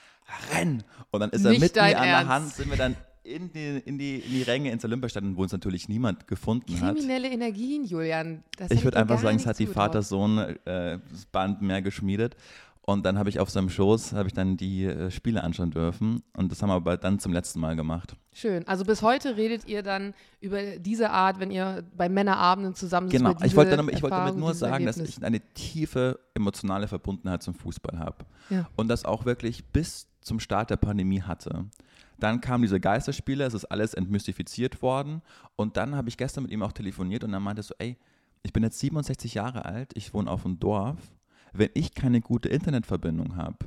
[0.53, 0.83] renn!
[1.11, 2.95] Und dann ist er nicht mit mir an der Hand, sind wir dann
[3.27, 6.95] in die, in die, in die Ränge ins Olympiastadion, wo uns natürlich niemand gefunden hat.
[6.95, 8.43] Kriminelle Energien, Julian.
[8.57, 12.35] Das ich würde einfach sagen, es hat die Vater-Sohn-Band äh, mehr geschmiedet.
[12.89, 16.23] Und dann habe ich auf seinem Schoß, habe ich dann die äh, Spiele anschauen dürfen.
[16.37, 18.15] Und das haben wir aber dann zum letzten Mal gemacht.
[18.31, 18.65] Schön.
[18.65, 23.35] Also bis heute redet ihr dann über diese Art, wenn ihr bei Männerabenden zusammen Genau,
[23.43, 24.95] ich wollte, damit, ich wollte damit nur sagen, Erlebnis.
[24.95, 28.25] dass ich eine tiefe emotionale Verbundenheit zum Fußball habe.
[28.49, 28.69] Ja.
[28.77, 31.65] Und das auch wirklich bis zum Start der Pandemie hatte.
[32.19, 35.21] Dann kamen diese Geisterspiele, es ist alles entmystifiziert worden.
[35.57, 37.97] Und dann habe ich gestern mit ihm auch telefoniert und er meinte so, ey,
[38.43, 40.95] ich bin jetzt 67 Jahre alt, ich wohne auf dem Dorf
[41.57, 43.57] wenn ich keine gute Internetverbindung habe,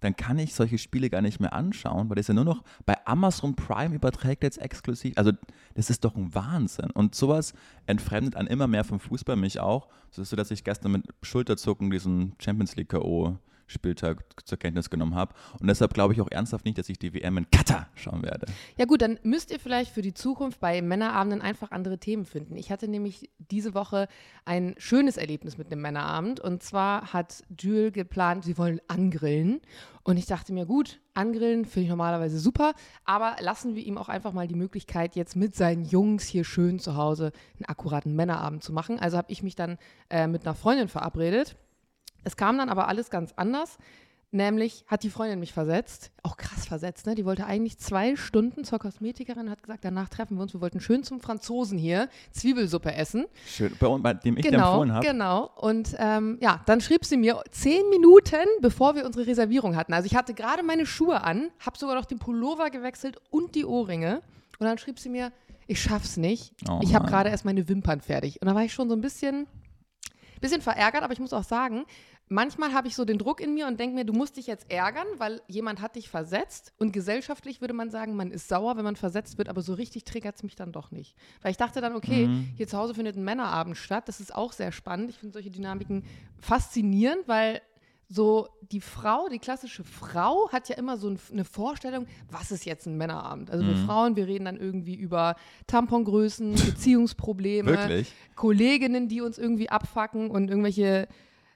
[0.00, 2.96] dann kann ich solche Spiele gar nicht mehr anschauen, weil das ja nur noch bei
[3.06, 5.16] Amazon Prime überträgt jetzt exklusiv.
[5.16, 5.32] Also
[5.74, 6.90] das ist doch ein Wahnsinn.
[6.90, 7.52] Und sowas
[7.86, 12.34] entfremdet an immer mehr vom Fußball mich auch, so dass ich gestern mit Schulterzucken diesen
[12.38, 13.38] Champions League K.O.
[13.70, 15.34] Spieltag zur Kenntnis genommen habe.
[15.60, 18.46] Und deshalb glaube ich auch ernsthaft nicht, dass ich die WM in Katar schauen werde.
[18.76, 22.56] Ja gut, dann müsst ihr vielleicht für die Zukunft bei Männerabenden einfach andere Themen finden.
[22.56, 24.08] Ich hatte nämlich diese Woche
[24.44, 26.40] ein schönes Erlebnis mit einem Männerabend.
[26.40, 29.60] Und zwar hat Jules geplant, sie wollen angrillen.
[30.02, 32.72] Und ich dachte mir, gut, angrillen finde ich normalerweise super,
[33.04, 36.78] aber lassen wir ihm auch einfach mal die Möglichkeit, jetzt mit seinen Jungs hier schön
[36.78, 38.98] zu Hause einen akkuraten Männerabend zu machen.
[38.98, 41.56] Also habe ich mich dann äh, mit einer Freundin verabredet
[42.24, 43.78] es kam dann aber alles ganz anders.
[44.32, 47.16] Nämlich hat die Freundin mich versetzt, auch krass versetzt, ne?
[47.16, 50.78] Die wollte eigentlich zwei Stunden zur Kosmetikerin, hat gesagt, danach treffen wir uns, wir wollten
[50.78, 53.26] schön zum Franzosen hier Zwiebelsuppe essen.
[53.44, 55.04] Schön, bei, bei dem ich genau, empfohlen habe.
[55.04, 59.94] Genau, und ähm, ja, dann schrieb sie mir zehn Minuten, bevor wir unsere Reservierung hatten.
[59.94, 63.64] Also ich hatte gerade meine Schuhe an, habe sogar noch den Pullover gewechselt und die
[63.64, 64.22] Ohrringe.
[64.60, 65.32] Und dann schrieb sie mir,
[65.66, 68.40] ich schaff's nicht, oh ich habe gerade erst meine Wimpern fertig.
[68.40, 69.48] Und da war ich schon so ein bisschen
[70.40, 71.84] bisschen verärgert, aber ich muss auch sagen,
[72.28, 74.70] manchmal habe ich so den Druck in mir und denke mir, du musst dich jetzt
[74.70, 76.72] ärgern, weil jemand hat dich versetzt.
[76.78, 80.04] Und gesellschaftlich würde man sagen, man ist sauer, wenn man versetzt wird, aber so richtig
[80.04, 81.16] triggert es mich dann doch nicht.
[81.42, 82.48] Weil ich dachte dann, okay, mhm.
[82.56, 84.08] hier zu Hause findet ein Männerabend statt.
[84.08, 85.10] Das ist auch sehr spannend.
[85.10, 86.04] Ich finde solche Dynamiken
[86.38, 87.60] faszinierend, weil
[88.12, 92.86] so die Frau, die klassische Frau hat ja immer so eine Vorstellung, was ist jetzt
[92.86, 93.50] ein Männerabend?
[93.50, 93.68] Also mhm.
[93.68, 95.36] wir Frauen, wir reden dann irgendwie über
[95.68, 98.12] Tampongrößen, Beziehungsprobleme, Wirklich?
[98.34, 101.06] Kolleginnen, die uns irgendwie abfacken und irgendwelche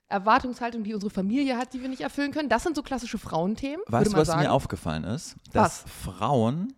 [0.08, 2.48] Erwartungshaltung, die unsere Familie hat, die wir nicht erfüllen können.
[2.48, 3.80] Das sind so klassische Frauenthemen.
[3.88, 4.42] Weißt du, was sagen.
[4.42, 5.34] mir aufgefallen ist?
[5.52, 5.92] Dass was?
[6.16, 6.72] Frauen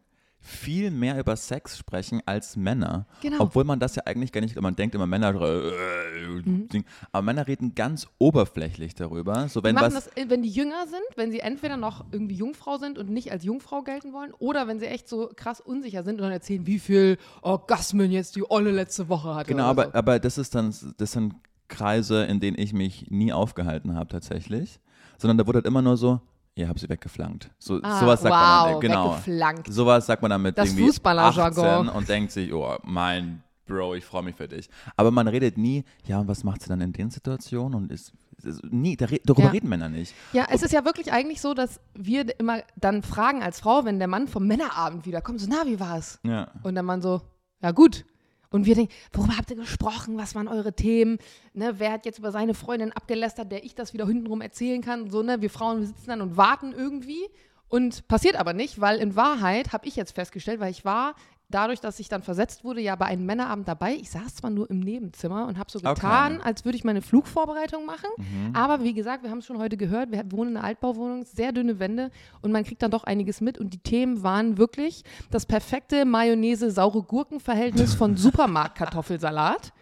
[0.47, 3.07] viel mehr über Sex sprechen als Männer.
[3.21, 3.41] Genau.
[3.41, 6.69] Obwohl man das ja eigentlich gar nicht, man denkt immer Männer, äh, mhm.
[7.11, 9.49] aber Männer reden ganz oberflächlich darüber.
[9.49, 12.79] So, wenn die machen das, wenn die jünger sind, wenn sie entweder noch irgendwie Jungfrau
[12.79, 16.17] sind und nicht als Jungfrau gelten wollen, oder wenn sie echt so krass unsicher sind
[16.17, 19.49] und dann erzählen, wie viel Orgasmen jetzt die Olle letzte Woche hatte.
[19.49, 19.95] Genau, aber, so.
[19.95, 21.35] aber das ist dann, das sind
[21.67, 24.79] Kreise, in denen ich mich nie aufgehalten habe tatsächlich.
[25.19, 26.21] Sondern da wurde halt immer nur so,
[26.59, 27.51] Ihr habt sie weggeflankt.
[27.59, 29.11] So, ah, sowas sagt wow, man dann, genau.
[29.13, 29.73] Weggeflankt.
[29.73, 34.05] Sowas sagt man dann mit das irgendwie 18 und denkt sich, oh, mein Bro, ich
[34.05, 34.71] freue mich für dich.
[34.97, 37.75] Aber man redet nie, ja, und was macht sie dann in den Situationen?
[37.75, 39.49] Und ist, ist nie, darüber ja.
[39.51, 40.15] reden Männer nicht.
[40.33, 43.99] Ja, es ist ja wirklich eigentlich so, dass wir immer dann fragen als Frau, wenn
[43.99, 46.21] der Mann vom Männerabend wiederkommt, so, na, wie war's?
[46.23, 46.53] Ja.
[46.63, 47.21] Und der Mann so,
[47.61, 48.07] ja gut.
[48.51, 50.19] Und wir denken, worüber habt ihr gesprochen?
[50.19, 51.19] Was waren eure Themen?
[51.55, 55.11] Ne, wer hat jetzt über seine Freundin abgelästert, der ich das wieder hintenrum erzählen kann?
[55.11, 57.27] So, ne, wir Frauen sitzen dann und warten irgendwie.
[57.69, 61.17] Und passiert aber nicht, weil in Wahrheit habe ich jetzt festgestellt, weil ich war
[61.49, 63.95] dadurch, dass ich dann versetzt wurde, ja bei einem Männerabend dabei.
[63.95, 66.45] Ich saß zwar nur im Nebenzimmer und habe so getan, okay.
[66.45, 68.11] als würde ich meine Flugvorbereitung machen.
[68.17, 68.55] Mhm.
[68.55, 71.53] Aber wie gesagt, wir haben es schon heute gehört, wir wohnen in einer Altbauwohnung, sehr
[71.53, 72.11] dünne Wände
[72.43, 73.59] und man kriegt dann doch einiges mit.
[73.59, 79.73] Und die Themen waren wirklich das perfekte Mayonnaise-saure Gurken-Verhältnis von Supermarktkartoffelsalat.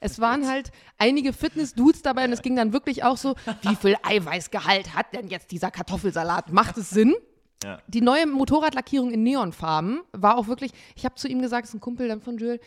[0.00, 3.96] Es waren halt einige Fitness-Dudes dabei und es ging dann wirklich auch so, wie viel
[4.02, 6.52] Eiweißgehalt hat denn jetzt dieser Kartoffelsalat?
[6.52, 7.14] Macht es Sinn?
[7.64, 7.78] Ja.
[7.88, 11.74] Die neue Motorradlackierung in Neonfarben war auch wirklich, ich habe zu ihm gesagt, das ist
[11.74, 12.60] ein Kumpel dann von Jules,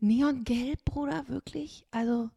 [0.00, 1.84] Neongelb, Bruder, wirklich?
[1.90, 2.30] Also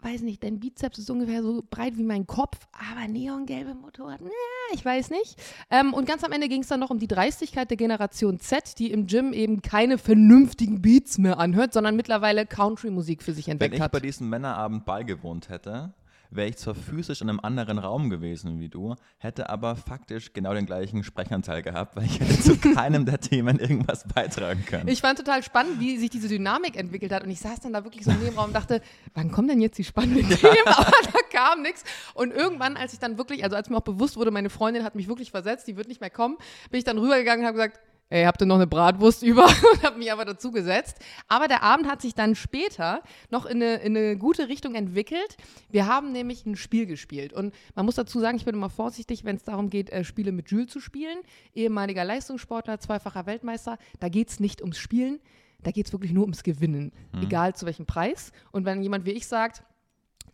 [0.00, 4.30] weiß nicht, dein Bizeps ist ungefähr so breit wie mein Kopf, aber neongelbe Motorrad, na,
[4.72, 5.36] ich weiß nicht.
[5.70, 8.78] Ähm, und ganz am Ende ging es dann noch um die Dreistigkeit der Generation Z,
[8.78, 13.52] die im Gym eben keine vernünftigen Beats mehr anhört, sondern mittlerweile Country-Musik für sich Wenn
[13.52, 13.92] entdeckt ich hat.
[13.92, 15.92] bei diesem Männerabend beigewohnt hätte,
[16.30, 20.54] wäre ich zwar physisch in einem anderen Raum gewesen wie du, hätte aber faktisch genau
[20.54, 24.88] den gleichen Sprechanteil gehabt, weil ich hätte zu keinem der Themen irgendwas beitragen können.
[24.88, 27.24] Ich fand total spannend, wie sich diese Dynamik entwickelt hat.
[27.24, 28.80] Und ich saß dann da wirklich so im Nebenraum und dachte,
[29.14, 30.66] wann kommen denn jetzt die spannenden Themen?
[30.66, 31.84] Aber da kam nichts.
[32.14, 34.94] Und irgendwann, als ich dann wirklich, also als mir auch bewusst wurde, meine Freundin hat
[34.94, 36.36] mich wirklich versetzt, die wird nicht mehr kommen,
[36.70, 39.44] bin ich dann rübergegangen und habe gesagt, ey, habt ihr noch eine Bratwurst über?
[39.72, 40.98] Und habe mich aber dazu gesetzt.
[41.28, 45.36] Aber der Abend hat sich dann später noch in eine, in eine gute Richtung entwickelt.
[45.70, 47.32] Wir haben nämlich ein Spiel gespielt.
[47.32, 50.32] Und man muss dazu sagen, ich bin immer vorsichtig, wenn es darum geht, äh, Spiele
[50.32, 51.18] mit Jules zu spielen.
[51.54, 53.78] Ehemaliger Leistungssportler, zweifacher Weltmeister.
[54.00, 55.20] Da geht es nicht ums Spielen,
[55.62, 56.92] da geht es wirklich nur ums Gewinnen.
[57.20, 58.32] Egal zu welchem Preis.
[58.52, 59.62] Und wenn jemand wie ich sagt,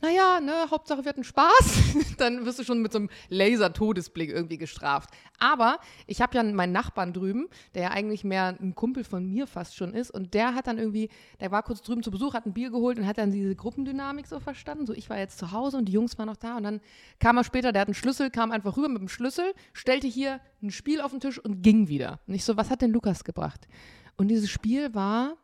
[0.02, 4.58] naja, ne, Hauptsache wir hatten Spaß, dann wirst du schon mit so einem Laser-Todesblick irgendwie
[4.58, 5.08] gestraft.
[5.38, 9.46] Aber ich habe ja meinen Nachbarn drüben, der ja eigentlich mehr ein Kumpel von mir
[9.46, 11.08] fast schon ist, und der hat dann irgendwie,
[11.40, 14.26] der war kurz drüben zu Besuch, hat ein Bier geholt und hat dann diese Gruppendynamik
[14.26, 14.86] so verstanden.
[14.86, 16.80] So, ich war jetzt zu Hause und die Jungs waren noch da und dann
[17.20, 20.40] kam er später, der hat einen Schlüssel, kam einfach rüber mit dem Schlüssel, stellte hier
[20.62, 22.18] ein Spiel auf den Tisch und ging wieder.
[22.26, 23.68] Und ich so, was hat denn Lukas gebracht?
[24.16, 25.36] Und dieses Spiel war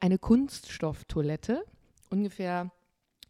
[0.00, 1.64] eine Kunststofftoilette,
[2.10, 2.72] ungefähr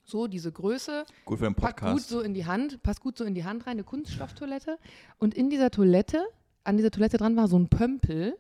[0.05, 2.09] so diese Größe, Gut für den packt gut Podcast.
[2.09, 4.79] so in die Hand, passt gut so in die Hand rein, eine Kunststofftoilette.
[5.19, 6.25] Und in dieser Toilette,
[6.65, 8.37] an dieser Toilette dran war so ein Pömpel.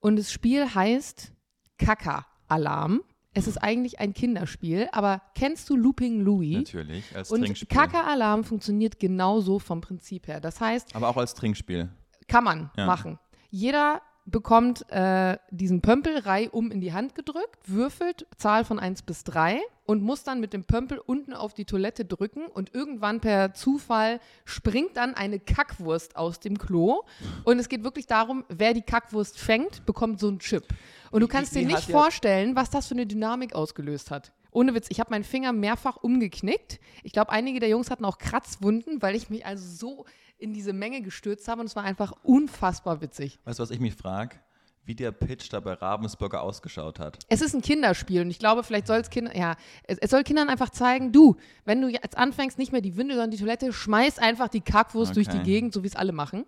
[0.00, 1.32] Und das Spiel heißt
[1.78, 3.02] Kaka-Alarm.
[3.32, 6.56] Es ist eigentlich ein Kinderspiel, aber kennst du Looping Louis?
[6.56, 7.68] Natürlich, als Und Trinkspiel.
[7.68, 10.40] Kaka-Alarm funktioniert genauso vom Prinzip her.
[10.40, 11.90] Das heißt, Aber auch als Trinkspiel.
[12.26, 12.86] kann man Ja.
[12.86, 13.20] machen.
[13.50, 19.24] Jeder bekommt äh, diesen Pömpel reihum in die Hand gedrückt, würfelt Zahl von 1 bis
[19.24, 23.54] 3 und muss dann mit dem Pömpel unten auf die Toilette drücken und irgendwann per
[23.54, 27.02] Zufall springt dann eine Kackwurst aus dem Klo
[27.44, 30.64] und es geht wirklich darum, wer die Kackwurst fängt, bekommt so einen Chip.
[31.10, 34.32] Und du kannst wie dir nicht vorstellen, was das für eine Dynamik ausgelöst hat.
[34.52, 36.80] Ohne Witz, ich habe meinen Finger mehrfach umgeknickt.
[37.02, 40.04] Ich glaube, einige der Jungs hatten auch Kratzwunden, weil ich mich also so
[40.38, 43.38] in diese Menge gestürzt habe und es war einfach unfassbar witzig.
[43.44, 44.36] Weißt du, was ich mich frage?
[44.84, 47.18] Wie der Pitch da bei Ravensburger ausgeschaut hat.
[47.28, 50.24] Es ist ein Kinderspiel und ich glaube, vielleicht soll es Kinder, ja, es, es soll
[50.24, 53.72] Kindern einfach zeigen, du, wenn du jetzt anfängst, nicht mehr die Windel, sondern die Toilette,
[53.72, 55.44] schmeiß einfach die Kackwurst durch die Okay.
[55.44, 56.44] Gegend, so wie es alle machen.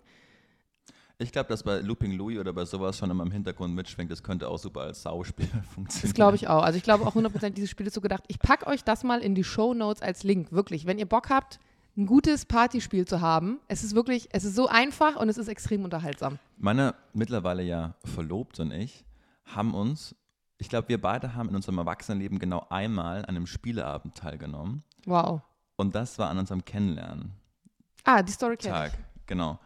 [1.19, 4.23] Ich glaube, dass bei Looping Louis oder bei sowas schon immer im Hintergrund mitschwingt, das
[4.23, 6.01] könnte auch super als Sauspiel funktionieren.
[6.01, 6.63] Das glaube ich auch.
[6.63, 8.23] Also ich glaube auch 100% dieses Spiel ist so gedacht.
[8.27, 10.51] Ich packe euch das mal in die Show Notes als Link.
[10.51, 11.59] Wirklich, wenn ihr Bock habt,
[11.95, 13.59] ein gutes Partyspiel zu haben.
[13.67, 16.39] Es ist wirklich, es ist so einfach und es ist extrem unterhaltsam.
[16.57, 19.05] Meine mittlerweile ja Verlobte und ich
[19.45, 20.15] haben uns,
[20.57, 24.83] ich glaube, wir beide haben in unserem Erwachsenenleben genau einmal an einem Spieleabend teilgenommen.
[25.05, 25.41] Wow.
[25.75, 27.33] Und das war an unserem Kennenlernen.
[28.03, 28.93] Ah, die Story kenn Tag,
[29.27, 29.59] genau.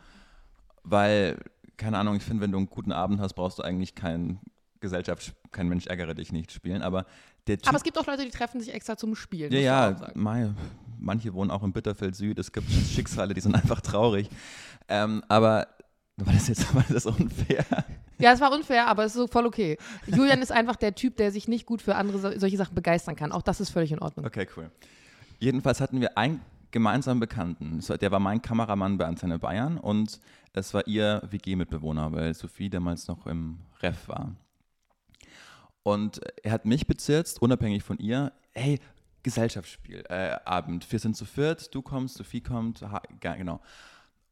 [0.89, 1.37] Weil,
[1.75, 4.39] keine Ahnung, ich finde, wenn du einen guten Abend hast, brauchst du eigentlich kein
[4.79, 6.81] Gesellschaft, kein Mensch ärgere dich nicht spielen.
[6.81, 7.05] Aber
[7.47, 7.67] der Typ.
[7.67, 9.51] Aber es gibt auch Leute, die treffen sich extra zum Spielen.
[9.51, 10.21] ja, ja, sagen.
[10.21, 10.49] mei,
[10.99, 12.39] manche wohnen auch in Bitterfeld Süd.
[12.39, 14.29] Es gibt Schicksale, die sind einfach traurig.
[14.87, 15.67] Ähm, aber
[16.17, 17.65] war das jetzt war das unfair?
[18.17, 19.77] Ja, es war unfair, aber es ist so voll okay.
[20.07, 23.15] Julian ist einfach der Typ, der sich nicht gut für andere so, solche Sachen begeistern
[23.15, 23.31] kann.
[23.31, 24.25] Auch das ist völlig in Ordnung.
[24.25, 24.71] Okay, cool.
[25.39, 27.79] Jedenfalls hatten wir einen gemeinsamen Bekannten.
[28.01, 30.19] Der war mein Kameramann bei Antenne Bayern und
[30.53, 34.35] es war ihr WG-Mitbewohner, weil Sophie damals noch im Ref war.
[35.83, 38.79] Und er hat mich bezirzt, unabhängig von ihr, hey,
[39.23, 43.61] Gesellschaftsspiel, äh, Abend, wir sind zu viert, du kommst, Sophie kommt, ha, genau.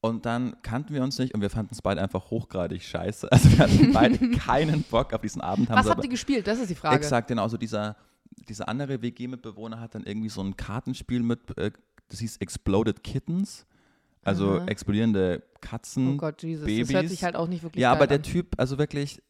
[0.02, 3.28] Und dann kannten wir uns nicht und wir fanden es beide einfach hochgradig scheiße.
[3.32, 5.70] Also wir hatten beide keinen Bock auf diesen Abend.
[5.70, 6.46] haben Was habt ihr gespielt?
[6.46, 6.96] Das ist die Frage.
[6.96, 7.48] Exakt, genau.
[7.48, 7.96] So dieser,
[8.48, 11.72] dieser andere WG-Mitbewohner hat dann irgendwie so ein Kartenspiel mit, äh,
[12.10, 13.66] das hieß Exploded Kittens.
[14.26, 14.66] Also Aha.
[14.66, 16.16] explodierende Katzen.
[16.16, 16.66] Oh Gott, Jesus.
[16.66, 16.94] Das Babys.
[16.94, 18.24] hört sich halt auch nicht wirklich ja, aber der an.
[18.24, 19.22] Typ, also wirklich,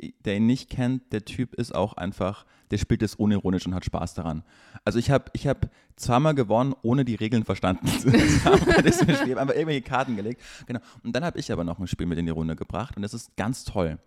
[0.00, 3.74] äh, der ihn nicht kennt, der Typ ist auch einfach, der spielt es unironisch und
[3.74, 4.44] hat Spaß daran.
[4.84, 8.12] Also ich habe ich hab zweimal gewonnen, ohne die Regeln verstanden zu
[8.44, 8.58] haben.
[8.92, 9.14] Spiel.
[9.14, 10.42] Ich hab einfach irgendwelche Karten gelegt.
[10.66, 10.80] Genau.
[11.02, 13.14] Und dann habe ich aber noch ein Spiel mit in die Runde gebracht und das
[13.14, 13.98] ist ganz toll.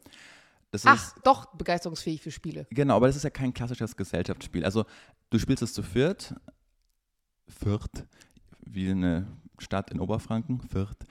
[0.70, 2.68] Das ist, Ach, doch begeisterungsfähig für Spiele.
[2.70, 4.64] Genau, aber das ist ja kein klassisches Gesellschaftsspiel.
[4.64, 4.86] Also
[5.32, 6.36] du spielst es zu viert,
[7.52, 8.06] Fürth,
[8.66, 9.28] wie eine
[9.60, 11.06] Stadt in Oberfranken, Fürth,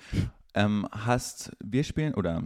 [0.55, 2.43] ähm, hast, wir spielen, oder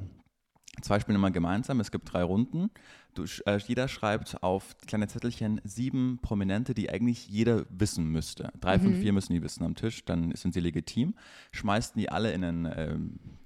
[0.83, 1.80] Zwei spielen immer gemeinsam.
[1.80, 2.70] Es gibt drei Runden.
[3.14, 8.53] Du, äh, jeder schreibt auf kleine Zettelchen sieben Prominente, die eigentlich jeder wissen müsste.
[8.61, 11.14] Drei von vier müssen die wissen am Tisch, dann sind sie legitim.
[11.53, 12.96] Schmeißen die alle in einen äh,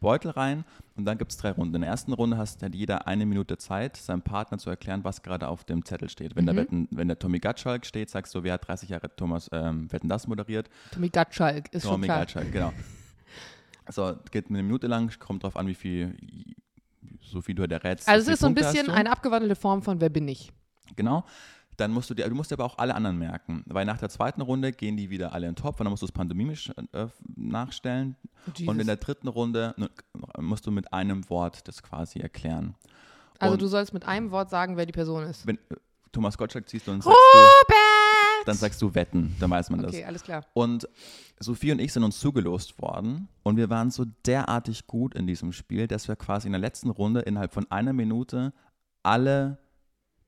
[0.00, 0.64] Beutel rein
[0.96, 1.74] und dann gibt es drei Runden.
[1.74, 5.22] In der ersten Runde hast hat jeder eine Minute Zeit, seinem Partner zu erklären, was
[5.22, 6.34] gerade auf dem Zettel steht.
[6.34, 9.50] Wenn, der, Wetten, wenn der Tommy Gottschalk steht, sagst du, wer hat 30 Jahre Thomas
[9.52, 10.70] ähm, Wetten das moderiert?
[10.92, 12.20] Tommy Gottschalk ist schon Tommy klar.
[12.20, 12.72] Gottschalk, genau.
[13.90, 16.14] So, geht eine Minute lang, kommt drauf an, wie viel,
[17.30, 18.08] so viel du der rätst.
[18.08, 20.52] Also es ist so ein Punkte bisschen eine abgewandelte Form von Wer bin ich?
[20.96, 21.24] Genau.
[21.76, 24.08] Dann musst du dir, du musst dir aber auch alle anderen merken, weil nach der
[24.08, 26.72] zweiten Runde gehen die wieder alle in den Topf und dann musst du es pantomimisch
[26.92, 28.16] äh, nachstellen.
[28.54, 28.68] Jesus.
[28.68, 29.88] Und in der dritten Runde ne,
[30.40, 32.74] musst du mit einem Wort das quasi erklären.
[33.38, 35.46] Also und du sollst mit einem Wort sagen, wer die Person ist.
[35.46, 35.76] wenn äh,
[36.10, 37.77] Thomas Gottschalk ziehst du und sagst du, Robert!
[38.48, 39.92] Dann sagst du Wetten, dann weiß man das.
[39.92, 40.44] Okay, alles klar.
[40.54, 40.88] Und
[41.38, 45.52] Sophie und ich sind uns zugelost worden und wir waren so derartig gut in diesem
[45.52, 48.52] Spiel, dass wir quasi in der letzten Runde innerhalb von einer Minute
[49.02, 49.58] alle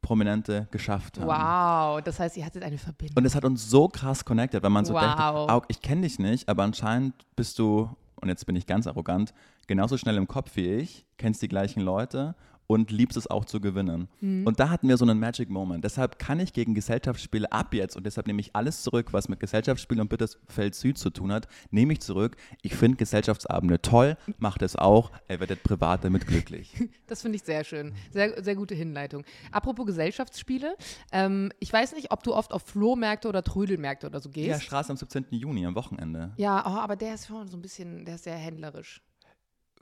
[0.03, 1.27] Prominente geschafft haben.
[1.27, 3.17] Wow, das heißt, ihr hattet eine Verbindung.
[3.19, 5.01] Und es hat uns so krass connected, weil man so Wow.
[5.01, 8.87] denkt, Aug, ich kenne dich nicht, aber anscheinend bist du, und jetzt bin ich ganz
[8.87, 9.35] arrogant,
[9.67, 12.35] genauso schnell im Kopf wie ich, kennst die gleichen Leute
[12.71, 14.07] und liebst es auch zu gewinnen.
[14.21, 14.47] Mhm.
[14.47, 15.83] Und da hatten wir so einen Magic Moment.
[15.83, 19.41] Deshalb kann ich gegen Gesellschaftsspiele ab jetzt, und deshalb nehme ich alles zurück, was mit
[19.41, 22.37] Gesellschaftsspielen und Bitterfeld Süd zu tun hat, nehme ich zurück.
[22.63, 26.73] Ich finde Gesellschaftsabende toll, macht es auch, ihr werdet privat damit glücklich.
[27.07, 27.93] Das finde ich sehr schön.
[28.13, 29.25] Sehr, sehr gute Hinleitung.
[29.51, 30.77] Apropos Gesellschaftsspiele,
[31.11, 34.63] ähm, ich weiß nicht, ob du oft auf Flohmärkte oder Trödelmärkte oder so Ja, gehst.
[34.63, 35.27] Straße am 17.
[35.31, 36.33] Juni, am Wochenende.
[36.37, 39.03] Ja, oh, aber der ist schon so ein bisschen, der ist sehr händlerisch.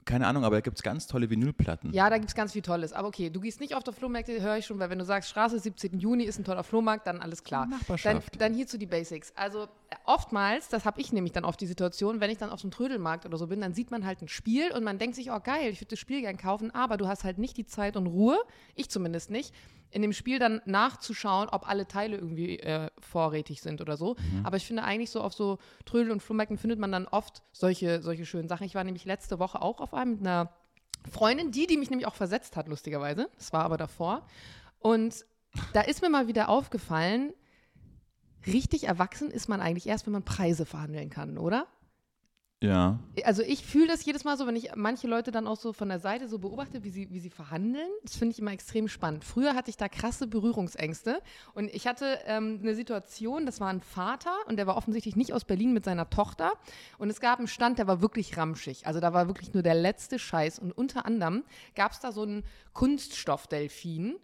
[0.05, 1.93] Keine Ahnung, aber da gibt es ganz tolle Vinylplatten.
[1.93, 2.93] Ja, da gibt es ganz viel Tolles.
[2.93, 5.29] Aber okay, du gehst nicht auf der Flohmärkte, höre ich schon, weil wenn du sagst,
[5.29, 5.99] Straße 17.
[5.99, 7.67] Juni ist ein toller Flohmarkt, dann alles klar.
[7.69, 8.41] Dann, Nachbarschaft.
[8.41, 9.33] dann hierzu die Basics.
[9.35, 9.67] Also äh,
[10.05, 12.71] oftmals, das habe ich nämlich dann oft die Situation, wenn ich dann auf so einem
[12.71, 15.39] Trödelmarkt oder so bin, dann sieht man halt ein Spiel und man denkt sich, oh
[15.43, 18.07] geil, ich würde das Spiel gern kaufen, aber du hast halt nicht die Zeit und
[18.07, 18.37] Ruhe,
[18.75, 19.53] ich zumindest nicht,
[19.91, 24.15] in dem Spiel dann nachzuschauen, ob alle Teile irgendwie äh, vorrätig sind oder so.
[24.43, 28.01] Aber ich finde eigentlich so auf so Trödel- und Flohmärkten findet man dann oft solche,
[28.01, 28.65] solche schönen Sachen.
[28.65, 30.53] Ich war nämlich letzte Woche auch auf einem mit einer
[31.09, 33.29] Freundin, die, die mich nämlich auch versetzt hat, lustigerweise.
[33.37, 34.25] Das war aber davor.
[34.79, 35.25] Und
[35.73, 37.33] da ist mir mal wieder aufgefallen,
[38.45, 41.67] richtig erwachsen ist man eigentlich erst, wenn man Preise verhandeln kann, oder?
[42.61, 42.99] Ja.
[43.23, 45.87] Also ich fühle das jedes Mal so, wenn ich manche Leute dann auch so von
[45.87, 47.87] der Seite so beobachte, wie sie, wie sie verhandeln.
[48.03, 49.23] Das finde ich immer extrem spannend.
[49.23, 51.21] Früher hatte ich da krasse Berührungsängste
[51.53, 55.31] und ich hatte ähm, eine Situation, das war ein Vater und der war offensichtlich nicht
[55.31, 56.51] aus Berlin mit seiner Tochter
[56.97, 58.85] und es gab einen Stand, der war wirklich ramschig.
[58.85, 61.45] Also da war wirklich nur der letzte Scheiß und unter anderem
[61.75, 62.43] gab es da so einen
[62.73, 64.17] Kunststoffdelfin.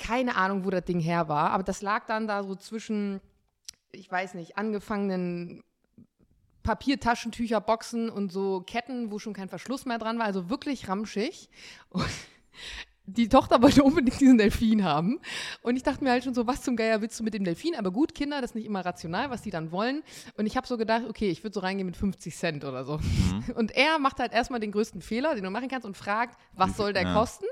[0.00, 3.20] Keine Ahnung, wo das Ding her war, aber das lag dann da so zwischen,
[3.92, 5.62] ich weiß nicht, angefangenen
[6.70, 10.26] Papiertaschentücher, Boxen und so Ketten, wo schon kein Verschluss mehr dran war.
[10.26, 11.48] Also wirklich ramschig.
[11.88, 12.06] Und
[13.06, 15.18] die Tochter wollte unbedingt diesen Delfin haben.
[15.62, 17.74] Und ich dachte mir halt schon so, was zum Geier willst du mit dem Delfin?
[17.74, 20.04] Aber gut, Kinder, das ist nicht immer rational, was die dann wollen.
[20.36, 23.00] Und ich habe so gedacht, okay, ich würde so reingehen mit 50 Cent oder so.
[23.56, 26.76] Und er macht halt erstmal den größten Fehler, den du machen kannst und fragt, was
[26.76, 27.14] soll der Ja.
[27.14, 27.46] kosten?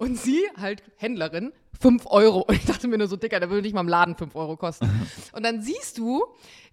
[0.00, 2.40] Und sie, halt Händlerin, 5 Euro.
[2.40, 4.56] Und ich dachte mir nur so, Dicker, der würde nicht mal im Laden 5 Euro
[4.56, 4.88] kosten.
[5.34, 6.24] Und dann siehst du,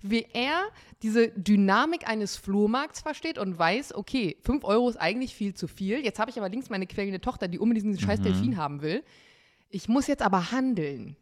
[0.01, 0.61] wie er
[1.01, 5.99] diese Dynamik eines Flohmarkts versteht und weiß, okay, 5 Euro ist eigentlich viel zu viel.
[6.05, 9.03] Jetzt habe ich aber links meine quälende Tochter, die unbedingt diesen scheiß Delfin haben will.
[9.69, 11.17] Ich muss jetzt aber handeln.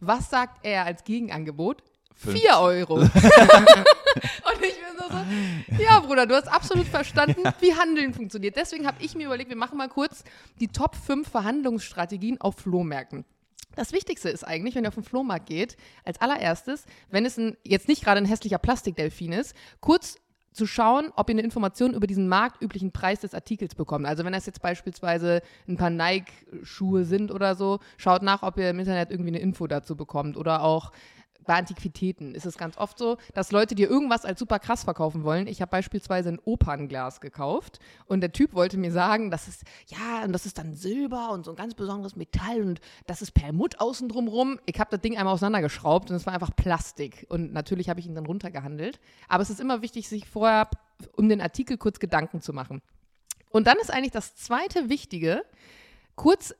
[0.00, 1.82] Was sagt er als Gegenangebot?
[2.18, 2.40] Fünf.
[2.40, 2.94] 4 Euro.
[2.96, 8.56] Und ich bin so, so, ja, Bruder, du hast absolut verstanden, wie Handeln funktioniert.
[8.56, 10.24] Deswegen habe ich mir überlegt, wir machen mal kurz
[10.58, 13.24] die Top 5 Verhandlungsstrategien auf Flohmärkten.
[13.76, 17.56] Das Wichtigste ist eigentlich, wenn ihr auf den Flohmarkt geht, als allererstes, wenn es ein,
[17.62, 20.16] jetzt nicht gerade ein hässlicher Plastikdelfin ist, kurz
[20.52, 24.06] zu schauen, ob ihr eine Information über diesen marktüblichen Preis des Artikels bekommt.
[24.06, 28.70] Also wenn das jetzt beispielsweise ein paar Nike-Schuhe sind oder so, schaut nach, ob ihr
[28.70, 30.36] im Internet irgendwie eine Info dazu bekommt.
[30.36, 30.90] Oder auch
[31.48, 35.24] bei Antiquitäten ist es ganz oft so, dass Leute dir irgendwas als super krass verkaufen
[35.24, 35.46] wollen.
[35.46, 40.24] Ich habe beispielsweise ein Opernglas gekauft und der Typ wollte mir sagen, das ist, ja,
[40.24, 43.80] und das ist dann Silber und so ein ganz besonderes Metall und das ist Perlmutt
[43.80, 44.60] außen drum rum.
[44.66, 47.24] Ich habe das Ding einmal auseinandergeschraubt und es war einfach Plastik.
[47.30, 49.00] Und natürlich habe ich ihn dann runtergehandelt.
[49.26, 50.68] Aber es ist immer wichtig, sich vorher
[51.16, 52.82] um den Artikel kurz Gedanken zu machen.
[53.48, 55.44] Und dann ist eigentlich das zweite Wichtige,
[56.14, 56.54] kurz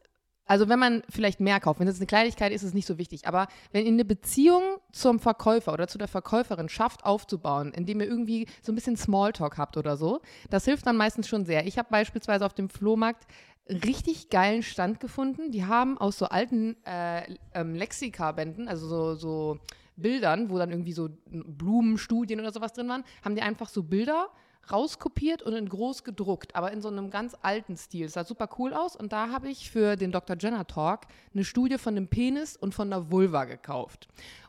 [0.49, 2.99] also wenn man vielleicht mehr kauft, wenn es eine Kleinigkeit ist, ist es nicht so
[2.99, 3.29] wichtig.
[3.29, 8.07] Aber wenn ihr eine Beziehung zum Verkäufer oder zu der Verkäuferin schafft aufzubauen, indem ihr
[8.07, 11.67] irgendwie so ein bisschen Smalltalk habt oder so, das hilft dann meistens schon sehr.
[11.67, 13.27] Ich habe beispielsweise auf dem Flohmarkt
[13.69, 15.53] richtig geilen Stand gefunden.
[15.53, 19.59] Die haben aus so alten äh, ähm, Lexika-Bänden, also so, so
[19.97, 24.29] Bildern, wo dann irgendwie so Blumenstudien oder sowas drin waren, haben die einfach so Bilder
[24.71, 28.07] rauskopiert und in groß gedruckt, aber in so einem ganz alten Stil.
[28.07, 30.37] Es sah super cool aus und da habe ich für den Dr.
[30.39, 31.03] Jenner Talk
[31.35, 34.09] eine Studie von dem Penis und von der Vulva gekauft.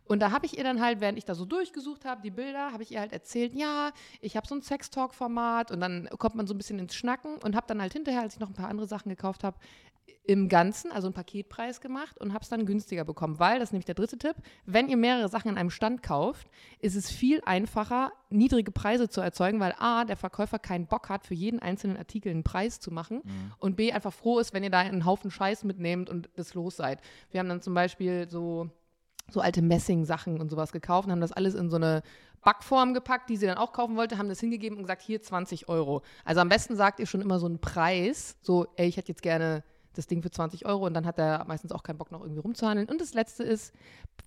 [0.10, 2.72] Und da habe ich ihr dann halt, während ich da so durchgesucht habe, die Bilder,
[2.72, 3.92] habe ich ihr halt erzählt, ja,
[4.22, 7.56] ich habe so ein Sex-Talk-Format und dann kommt man so ein bisschen ins Schnacken und
[7.56, 9.58] habe dann halt hinterher, als ich noch ein paar andere Sachen gekauft habe,
[10.26, 13.74] im Ganzen, also einen Paketpreis gemacht und habe es dann günstiger bekommen, weil, das ist
[13.74, 16.48] nämlich der dritte Tipp, wenn ihr mehrere Sachen in einem Stand kauft,
[16.80, 21.26] ist es viel einfacher, niedrige Preise zu erzeugen, weil A, der Verkäufer keinen Bock hat,
[21.26, 23.54] für jeden einzelnen Artikel einen Preis zu machen Mhm.
[23.60, 26.76] und B, einfach froh ist, wenn ihr da einen Haufen Scheiß mitnehmt und das los
[26.78, 27.00] seid.
[27.32, 28.70] Wir haben dann zum Beispiel so
[29.32, 32.02] so alte Messing-Sachen und sowas gekauft und haben das alles in so eine
[32.44, 35.70] Backform gepackt, die sie dann auch kaufen wollte, haben das hingegeben und gesagt, hier 20
[35.70, 36.02] Euro.
[36.26, 39.22] Also am besten sagt ihr schon immer so einen Preis, so, ey, ich hätte jetzt
[39.22, 39.64] gerne
[40.00, 42.40] das Ding für 20 Euro und dann hat er meistens auch keinen Bock noch irgendwie
[42.40, 42.90] rumzuhandeln.
[42.90, 43.74] Und das Letzte ist,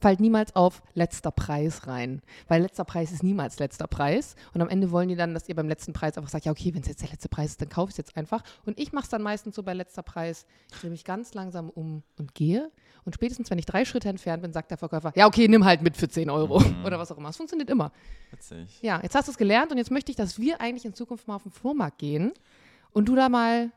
[0.00, 4.68] fallt niemals auf letzter Preis rein, weil letzter Preis ist niemals letzter Preis und am
[4.68, 6.88] Ende wollen die dann, dass ihr beim letzten Preis einfach sagt, ja okay, wenn es
[6.88, 8.42] jetzt der letzte Preis ist, dann kaufe ich es jetzt einfach.
[8.64, 11.70] Und ich mache es dann meistens so bei letzter Preis, ich drehe mich ganz langsam
[11.70, 12.70] um und gehe
[13.04, 15.82] und spätestens, wenn ich drei Schritte entfernt bin, sagt der Verkäufer, ja okay, nimm halt
[15.82, 17.30] mit für 10 Euro oder was auch immer.
[17.30, 17.92] Es funktioniert immer.
[18.30, 18.80] Witzig.
[18.82, 21.26] Ja, jetzt hast du es gelernt und jetzt möchte ich, dass wir eigentlich in Zukunft
[21.26, 22.32] mal auf den Flohmarkt gehen
[22.92, 23.70] und du da mal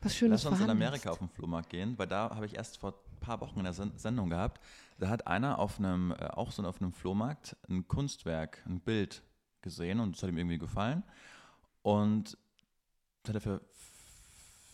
[0.00, 0.70] was Schönes Lass uns in.
[0.70, 3.64] Amerika auf den Flohmarkt gehen, weil da habe ich erst vor ein paar Wochen in
[3.64, 4.60] der Sen Sendung gehabt.
[4.98, 9.22] Da hat einer auf einem, äh, auch so auf einem Flohmarkt ein Kunstwerk, ein Bild
[9.62, 11.02] gesehen und das hat ihm irgendwie gefallen.
[11.82, 12.38] Und
[13.22, 13.60] das hat er für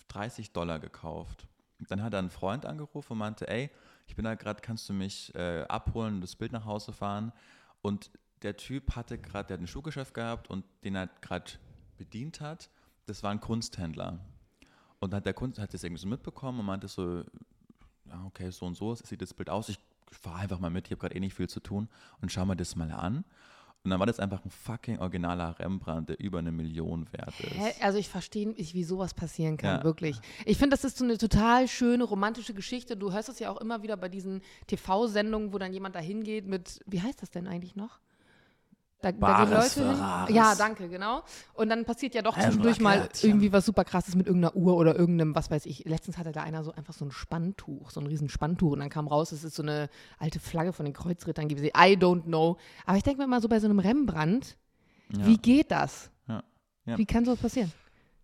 [0.08, 1.46] 30 Dollar gekauft.
[1.88, 3.70] Dann hat er einen Freund angerufen und meinte, ey,
[4.06, 7.32] ich bin da gerade, kannst du mich äh, abholen und das Bild nach Hause fahren?
[7.82, 8.10] Und
[8.42, 11.52] der Typ hatte gerade, der hat ein Schuhgeschäft gehabt und den er gerade
[11.96, 12.70] bedient hat,
[13.06, 14.20] das war ein Kunsthändler.
[15.04, 17.18] Und dann hat der Kunst hat das irgendwie so mitbekommen und meinte so,
[18.06, 19.68] ja, okay, so und so sieht das Bild aus.
[19.68, 19.78] Ich
[20.10, 21.88] fahre einfach mal mit, ich habe gerade eh nicht viel zu tun
[22.20, 23.24] und schau mir das mal an.
[23.82, 27.52] Und dann war das einfach ein fucking originaler Rembrandt, der über eine Million wert ist.
[27.52, 27.72] Hä?
[27.82, 29.84] Also ich verstehe nicht, wie sowas passieren kann, Ja.
[29.84, 30.18] wirklich.
[30.46, 32.96] Ich finde, das ist so eine total schöne, romantische Geschichte.
[32.96, 36.46] Du hörst das ja auch immer wieder bei diesen TV-Sendungen, wo dann jemand da hingeht
[36.46, 38.00] mit, wie heißt das denn eigentlich noch?
[39.04, 40.34] Da, da gehen Leute hin.
[40.36, 41.22] Ja, danke, genau.
[41.52, 44.96] Und dann passiert ja doch zwischendurch mal irgendwie was super krasses mit irgendeiner Uhr oder
[44.96, 45.84] irgendeinem, was weiß ich.
[45.84, 48.90] Letztens hatte da einer so einfach so ein Spanntuch, so ein riesen Spanntuch und dann
[48.90, 49.88] kam raus, es ist so eine
[50.18, 51.66] alte Flagge von den Kreuzrittern gewesen.
[51.76, 52.56] I don't know.
[52.86, 54.56] Aber ich denke mir mal so bei so einem Rembrandt,
[55.16, 55.26] Ja.
[55.26, 56.10] wie geht das?
[56.26, 56.42] Ja.
[56.86, 56.98] Ja.
[56.98, 57.72] Wie kann sowas passieren?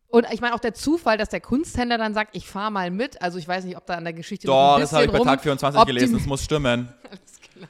[0.08, 3.22] Und ich meine auch der Zufall, dass der Kunsthändler dann sagt, ich fahre mal mit.
[3.22, 5.10] Also ich weiß nicht, ob da an der Geschichte noch Doch, ein das habe ich
[5.12, 6.88] bisschen bei rum Tag 24 optimi- gelesen, das muss stimmen.
[7.08, 7.68] Alles klar.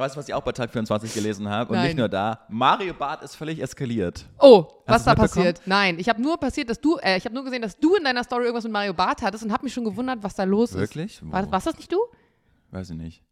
[0.00, 1.72] Weißt du, was ich auch bei Tag 24 gelesen habe?
[1.72, 1.88] Und Nein.
[1.88, 2.40] nicht nur da.
[2.48, 4.24] Mario Barth ist völlig eskaliert.
[4.38, 5.60] Oh, was du's da passiert?
[5.66, 8.04] Nein, ich habe nur passiert, dass du, äh, ich habe nur gesehen, dass du in
[8.04, 10.72] deiner Story irgendwas mit Mario Barth hattest und habe mich schon gewundert, was da los
[10.72, 11.20] Wirklich?
[11.20, 11.30] ist.
[11.30, 11.52] War, Wo?
[11.52, 11.98] war's das nicht du?
[12.70, 13.22] Weiß ich nicht.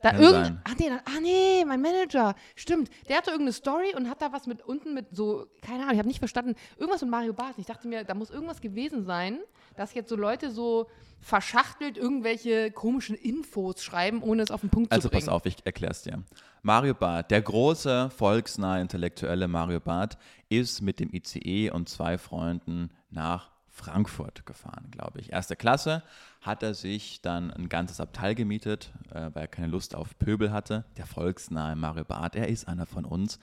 [0.00, 0.60] Da Kann irgend, sein.
[0.64, 2.34] ah, nee, da, ah nee, mein Manager.
[2.54, 2.88] Stimmt.
[3.08, 5.98] Der hatte irgendeine Story und hat da was mit unten mit so, keine Ahnung, ich
[5.98, 7.58] habe nicht verstanden, irgendwas mit Mario Barth.
[7.58, 9.40] Ich dachte mir, da muss irgendwas gewesen sein,
[9.76, 10.86] dass jetzt so Leute so
[11.20, 15.26] verschachtelt irgendwelche komischen Infos schreiben, ohne es auf den Punkt Also zu bringen.
[15.26, 16.22] pass auf, ich erkläre es dir.
[16.62, 20.16] Mario Barth, der große, volksnahe, intellektuelle Mario Barth,
[20.48, 25.32] ist mit dem ICE und zwei Freunden nach Frankfurt gefahren, glaube ich.
[25.32, 26.02] Erste Klasse
[26.40, 30.52] hat er sich dann ein ganzes Abteil gemietet, äh, weil er keine Lust auf Pöbel
[30.52, 30.84] hatte.
[30.96, 33.38] Der volksnahe Mario Barth, er ist einer von uns.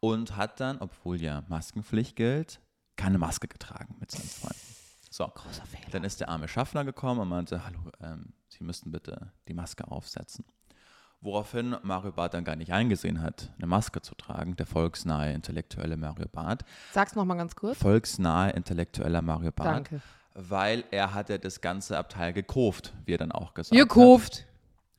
[0.00, 2.60] Und hat dann, obwohl ja Maskenpflicht gilt,
[2.96, 4.76] keine Maske getragen mit seinen Freunden.
[5.10, 5.26] So.
[5.28, 5.90] Großer Fehler.
[5.90, 9.90] Dann ist der arme Schaffner gekommen und meinte, hallo, ähm, Sie müssten bitte die Maske
[9.90, 10.44] aufsetzen.
[11.20, 15.96] Woraufhin Mario Barth dann gar nicht eingesehen hat, eine Maske zu tragen, der volksnahe, intellektuelle
[15.96, 16.64] Mario Barth.
[16.92, 17.78] Sag's nochmal ganz kurz.
[17.78, 19.66] Volksnahe, intellektueller Mario Barth.
[19.90, 20.00] Danke.
[20.34, 23.88] Weil er hatte das ganze Abteil gekauft, wie er dann auch gesagt hat.
[23.88, 24.44] Gekauft.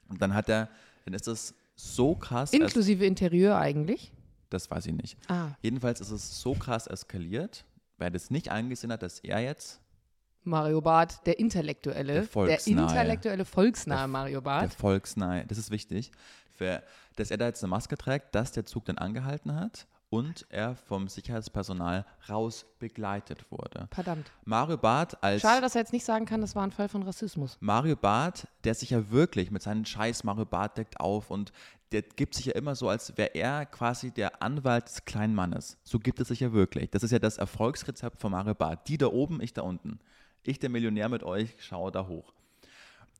[0.09, 0.69] Und dann hat er,
[1.05, 4.11] dann ist es so krass, es, Inklusive Interieur eigentlich.
[4.49, 5.17] das weiß ich nicht.
[5.29, 7.65] Ah, Jedenfalls ist es so krass eskaliert,
[7.99, 9.79] weil er das nicht eingesehen hat, dass er jetzt
[10.47, 12.13] Mario Barth, der Intellektuelle.
[12.13, 12.81] Der volksnahe.
[12.83, 14.73] intellektuelle, volksnahe Der- Mario Der Barth.
[14.73, 16.11] volksnahe, das ist wichtig,
[16.55, 16.81] für,
[17.17, 20.75] dass er da jetzt eine Maske trägt, dass der Zug dann angehalten hat und er
[20.75, 23.87] vom Sicherheitspersonal raus begleitet wurde.
[23.91, 24.31] Verdammt.
[24.45, 27.03] Mario Barth als Schade, dass er jetzt nicht sagen kann, das war ein Fall von
[27.03, 27.57] Rassismus.
[27.59, 31.51] Mario Barth, der sich ja wirklich mit seinen Scheiß Mario Barth deckt auf und
[31.91, 35.77] der gibt sich ja immer so, als wäre er quasi der Anwalt des kleinen Mannes.
[35.83, 36.89] So gibt es sich ja wirklich.
[36.89, 38.87] Das ist ja das Erfolgsrezept von Mario Barth.
[38.89, 39.99] Die da oben, ich da unten.
[40.47, 42.33] Ich der Millionär mit euch, schaue da hoch.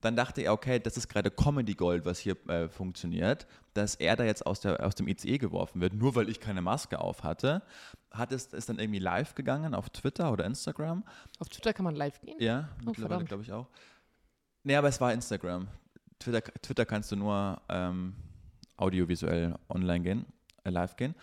[0.02, 4.16] Dann dachte er, okay, das ist gerade Comedy Gold, was hier äh, funktioniert, dass er
[4.16, 7.24] da jetzt aus, der, aus dem ICE geworfen wird, nur weil ich keine Maske auf
[7.24, 7.63] hatte.
[8.12, 11.04] Hat es ist dann irgendwie live gegangen auf Twitter oder Instagram
[11.40, 12.36] Auf Twitter kann man live gehen.
[12.40, 13.68] ja, Oh, mittlerweile glaube ich auch.
[14.63, 15.68] Nee, aber es war Instagram.
[16.20, 18.16] Twitter, Twitter kannst du nur ähm,
[18.78, 20.26] audiovisuell online gehen,
[20.64, 21.16] äh, live gehen.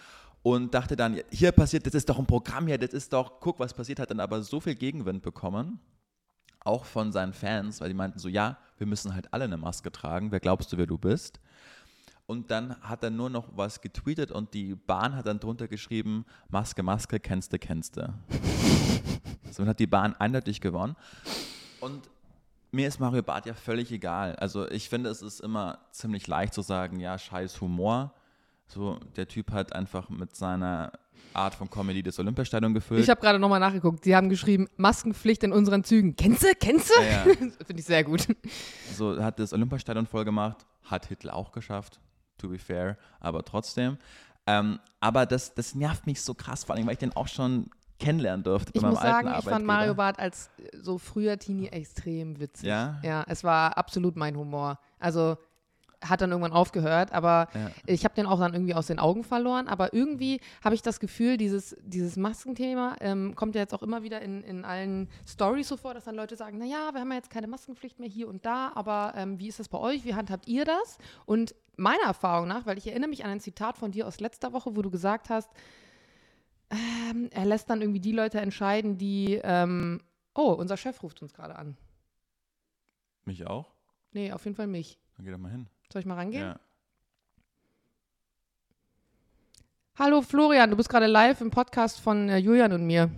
[0.43, 3.59] und dachte dann, hier passiert, das ist doch ein Programm hier, das ist doch, guck,
[3.61, 5.81] was passiert, hat dann aber so viel Gegenwind bekommen,
[6.65, 9.93] auch von seinen Fans, weil die meinten so, ja, wir müssen halt alle eine Maske
[9.93, 11.41] tragen, wer glaubst du, wer du bist?
[12.27, 16.25] Und dann hat er nur noch was getweetet und die Bahn hat dann drunter geschrieben,
[16.49, 18.15] Maske, Maske, kennst du, kennst du.
[19.51, 20.97] so hat die Bahn eindeutig gewonnen.
[21.81, 22.09] Und
[22.71, 24.37] mir ist Mario Barth ja völlig egal.
[24.37, 28.15] Also ich finde, es ist immer ziemlich leicht zu sagen, ja, scheiß Humor.
[28.67, 30.93] So, der Typ hat einfach mit seiner
[31.33, 33.03] Art von Comedy das Olympiastadion gefüllt.
[33.03, 34.05] Ich habe gerade nochmal nachgeguckt.
[34.05, 36.17] Sie haben geschrieben, Maskenpflicht in unseren Zügen.
[36.17, 36.49] Kennst du?
[36.59, 37.03] Kennst du?
[37.03, 37.23] Ja, ja.
[37.67, 38.27] Finde ich sehr gut.
[38.95, 42.01] So, hat das Olympiastadion voll gemacht, hat Hitler auch geschafft,
[42.39, 43.99] to be fair, aber trotzdem.
[44.47, 47.71] Ähm, aber das, das nervt mich so krass, vor allem, weil ich den auch schon
[47.99, 49.95] kennenlernen durfte Ich bei meinem muss sagen, alten ich fand Mario Arbeitgeber.
[49.95, 52.69] Barth als äh, so früher Teenie extrem witzig.
[52.69, 53.01] Ja?
[53.03, 54.79] Ja, es war absolut mein Humor.
[54.99, 55.37] Also
[56.09, 57.71] hat dann irgendwann aufgehört, aber Ja.
[57.87, 59.69] ich habe den auch dann irgendwie aus den Augen verloren.
[59.69, 64.03] Aber irgendwie habe ich das Gefühl, dieses, dieses Maskenthema ähm, kommt ja jetzt auch immer
[64.03, 67.17] wieder in, in allen Stories so vor, dass dann Leute sagen, naja, wir haben ja
[67.17, 70.05] jetzt keine Maskenpflicht mehr hier und da, aber ähm, wie ist das bei euch?
[70.05, 70.99] Wie handhabt ihr das?
[71.27, 74.53] Und meiner Erfahrung nach, weil ich erinnere mich an ein Zitat von dir aus letzter
[74.53, 75.51] Woche, wo du gesagt hast,
[76.71, 80.01] ähm, er lässt dann irgendwie die Leute entscheiden, die, ähm,
[80.35, 81.77] oh, unser Chef ruft uns gerade an.
[83.25, 83.71] Mich auch?
[84.13, 84.99] Nee, auf jeden Fall mich.
[85.17, 85.67] Dann geh doch mal hin.
[85.93, 86.43] Soll ich mal rangehen?
[86.43, 86.61] Ja.
[89.97, 93.05] Hallo Florian, du bist gerade live im Podcast von äh, Julian und mir.
[93.05, 93.13] Okay,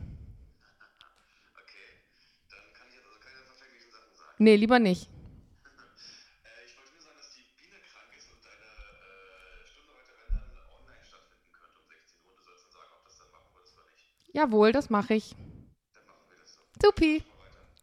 [2.51, 4.35] dann kann ich jetzt also keine verständlichen Sachen sagen.
[4.39, 5.09] Nee, lieber nicht.
[5.09, 10.13] Äh, ich wollte nur sagen, dass die Biene krank ist und deine äh, Stunde heute,
[10.21, 12.37] wenn dann online stattfinden könnte um 16 Uhr.
[12.37, 14.37] Du sollst dann sagen, ob das dann machen würdest oder nicht.
[14.37, 15.33] Jawohl, das mache ich.
[15.33, 16.61] Dann machen wir das so.
[16.93, 17.25] Supi.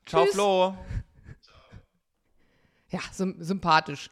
[0.05, 0.35] Ciao, Tschüss.
[0.35, 0.77] Flo.
[2.93, 4.11] Ja, sym sympathisch.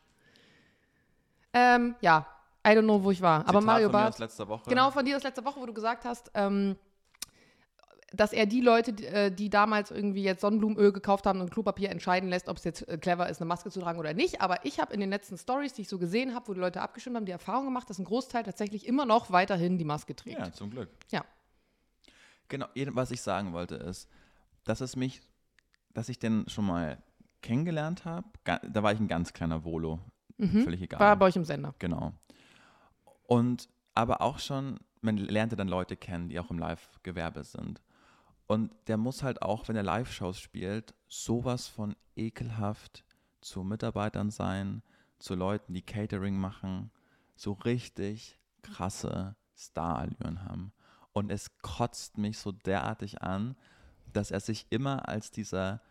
[1.54, 2.26] Ähm, ja,
[2.66, 3.42] I don't know, wo ich war.
[3.42, 4.14] Aber Zitat Mario von Barth.
[4.14, 4.70] aus letzter Woche.
[4.70, 6.76] Genau, von dir aus letzte Woche, wo du gesagt hast, ähm,
[8.14, 11.90] dass er die Leute, die, äh, die damals irgendwie jetzt Sonnenblumenöl gekauft haben und Klopapier
[11.90, 14.42] entscheiden lässt, ob es jetzt äh, clever ist, eine Maske zu tragen oder nicht.
[14.42, 16.82] Aber ich habe in den letzten Stories, die ich so gesehen habe, wo die Leute
[16.82, 20.40] abgestimmt haben, die Erfahrung gemacht, dass ein Großteil tatsächlich immer noch weiterhin die Maske trägt.
[20.40, 20.90] Ja, zum Glück.
[21.10, 21.24] Ja.
[22.50, 24.10] Genau, was ich sagen wollte ist,
[24.66, 25.22] dass es mich,
[25.94, 27.02] dass ich den schon mal
[27.42, 30.00] kennengelernt habe, da war ich ein ganz kleiner Volo.
[30.48, 31.00] Völlig egal.
[31.00, 31.04] Mhm.
[31.04, 31.74] War bei euch im Sender.
[31.80, 32.14] Genau.
[33.28, 37.82] Und aber auch schon, man lernte dann Leute kennen, die auch im Live-Gewerbe sind.
[38.48, 43.06] Und der muss halt auch, wenn er Live-Shows spielt, sowas von ekelhaft
[43.42, 44.84] zu Mitarbeitern sein,
[45.20, 46.92] zu Leuten, die Catering machen,
[47.36, 50.74] so richtig krasse Star-Allüren haben.
[51.14, 53.56] Und es kotzt mich so derartig an,
[54.12, 55.82] dass er sich immer als dieser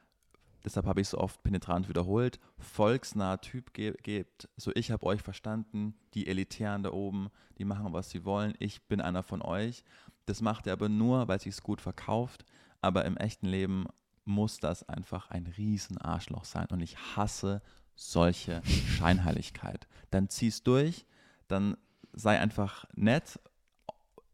[0.65, 4.49] deshalb habe ich so oft penetrant wiederholt, volksnaher Typ ge gibt.
[4.57, 8.83] So, ich habe euch verstanden, die Elitären da oben, die machen, was sie wollen, ich
[8.83, 9.85] bin einer von euch.
[10.27, 12.45] Das macht er aber nur, weil sich es gut verkauft.
[12.81, 13.87] Aber im echten Leben
[14.25, 16.67] muss das einfach ein riesen Arschloch sein.
[16.71, 17.63] Und ich hasse
[17.95, 19.87] solche Scheinheiligkeit.
[20.11, 21.05] Dann zieh's durch,
[21.49, 21.77] dann
[22.13, 23.39] sei einfach nett.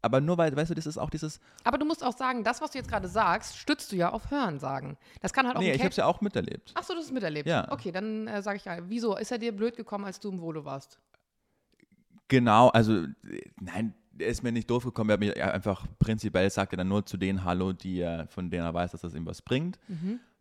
[0.01, 2.61] Aber nur weil, weißt du, das ist auch dieses, Aber du musst auch sagen, das,
[2.61, 4.97] was du jetzt gerade sagst, stützt du ja auf Hörensagen.
[5.21, 6.71] Das kann halt auch nee, ich habe es ja auch miterlebt.
[6.75, 7.47] Ach so, das ist miterlebt.
[7.47, 7.71] Ja.
[7.71, 10.39] Okay, dann äh, sage ich ja, wieso ist er dir blöd gekommen, als du im
[10.39, 10.99] Volo warst?
[12.27, 13.05] Genau, also
[13.59, 16.87] nein, er ist mir nicht doof gekommen, er hat mir einfach prinzipiell sagt er dann
[16.87, 19.79] nur zu denen Hallo, die er, von denen er weiß, dass das ihm was bringt.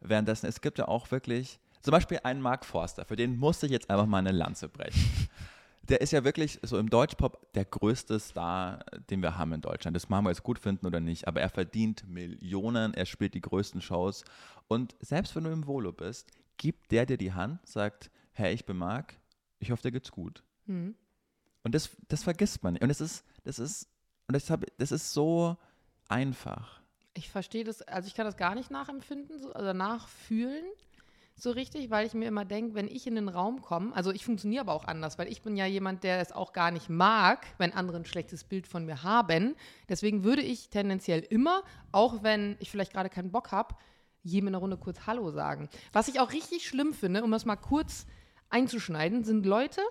[0.01, 3.73] Währenddessen, es gibt ja auch wirklich, zum Beispiel einen Mark Forster, für den musste ich
[3.73, 5.01] jetzt einfach mal eine Lanze brechen.
[5.89, 9.95] Der ist ja wirklich so im Deutschpop der größte Star, den wir haben in Deutschland.
[9.95, 13.41] Das machen wir jetzt gut finden oder nicht, aber er verdient Millionen, er spielt die
[13.41, 14.25] größten Shows.
[14.69, 18.65] Und selbst wenn du im Volo bist, gibt der dir die Hand, sagt, hey, ich
[18.65, 19.15] bin Marc,
[19.61, 20.43] ich hoffe, dir geht's gut.
[20.67, 20.95] Hm.
[21.63, 22.83] Und das, das vergisst man nicht.
[22.83, 23.89] Und das ist, das ist,
[24.29, 25.57] und das, hab, das ist so
[26.09, 26.81] einfach.
[27.15, 30.65] Ich verstehe das, also ich kann das gar nicht nachempfinden so, oder nachfühlen
[31.39, 34.25] so richtig, weil ich mir immer denke, wenn ich in den Raum komme, also ich
[34.25, 37.47] funktioniere aber auch anders, weil ich bin ja jemand, der es auch gar nicht mag,
[37.59, 39.55] wenn andere ein schlechtes Bild von mir haben.
[39.89, 41.63] Deswegen würde ich tendenziell immer,
[41.93, 43.75] auch wenn ich vielleicht gerade keinen Bock habe,
[44.23, 45.69] jedem in der Runde kurz Hallo sagen.
[45.93, 48.07] Was ich auch richtig schlimm finde, um das mal kurz
[48.49, 49.83] einzuschneiden, sind Leute,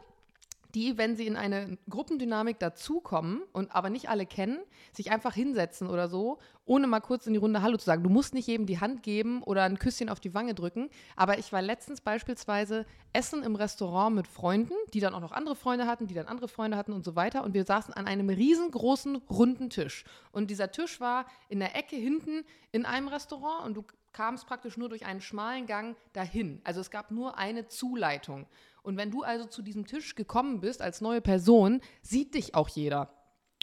[0.75, 4.59] die, wenn sie in eine Gruppendynamik dazukommen und aber nicht alle kennen,
[4.91, 8.03] sich einfach hinsetzen oder so, ohne mal kurz in die Runde Hallo zu sagen.
[8.03, 10.89] Du musst nicht jedem die Hand geben oder ein Küsschen auf die Wange drücken.
[11.15, 15.55] Aber ich war letztens beispielsweise essen im Restaurant mit Freunden, die dann auch noch andere
[15.55, 17.43] Freunde hatten, die dann andere Freunde hatten und so weiter.
[17.43, 20.03] Und wir saßen an einem riesengroßen runden Tisch.
[20.31, 24.77] Und dieser Tisch war in der Ecke hinten in einem Restaurant und du kamst praktisch
[24.77, 26.61] nur durch einen schmalen Gang dahin.
[26.63, 28.47] Also es gab nur eine Zuleitung.
[28.85, 32.69] Und wenn du also zu diesem Tisch gekommen bist als neue Person, sieht dich auch
[32.69, 33.11] jeder.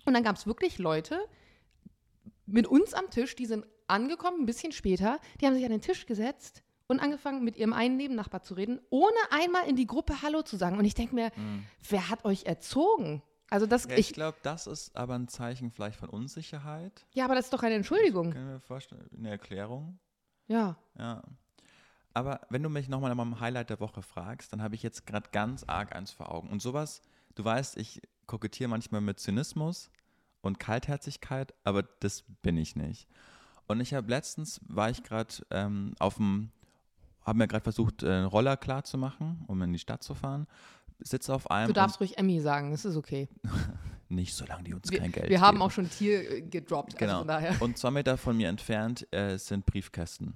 [0.04, 1.18] Und dann gab es wirklich Leute
[2.46, 5.80] mit uns am Tisch, die sind angekommen, ein bisschen später, die haben sich an den
[5.80, 10.22] Tisch gesetzt und angefangen, mit ihrem einen Nebennachbar zu reden, ohne einmal in die Gruppe
[10.22, 10.78] Hallo zu sagen.
[10.78, 11.30] Und ich denke mir,
[11.88, 13.22] wer hat euch erzogen?
[13.48, 13.90] Also das, Mhm.
[13.92, 17.06] Ja, ich ich, glaube, das ist aber ein Zeichen vielleicht von Unsicherheit.
[17.12, 18.32] ja, aber das ist doch eine Entschuldigung.
[18.32, 19.98] Können wir vorstellen, eine Erklärung.
[20.46, 20.76] Ja.
[20.98, 21.22] Ja.
[22.14, 25.06] Aber wenn du mich nochmal nach meinem Highlight der Woche fragst, dann habe ich jetzt
[25.06, 26.48] gerade ganz arg eins vor Augen.
[26.50, 27.02] Und sowas,
[27.34, 29.90] du weißt, ich kokettiere manchmal mit Zynismus
[30.42, 33.08] und Kaltherzigkeit, aber das bin ich nicht.
[33.66, 36.50] Und ich habe letztens, war ich gerade ähm, auf dem,
[37.24, 40.14] habe mir gerade versucht, äh, einen Roller klar zu machen, um in die Stadt zu
[40.14, 40.46] fahren.
[40.98, 41.68] Sitze auf einem.
[41.68, 43.28] Du darfst ruhig Emmy sagen, das ist okay.
[44.08, 45.62] nicht, solange die uns Wir, kein Geld wir haben geben.
[45.62, 46.94] auch schon Tier äh, gedroppt.
[46.94, 47.18] Also Genau.
[47.20, 47.60] von daher.
[47.62, 50.34] Und zwei Meter von mir entfernt äh, sind Briefkästen.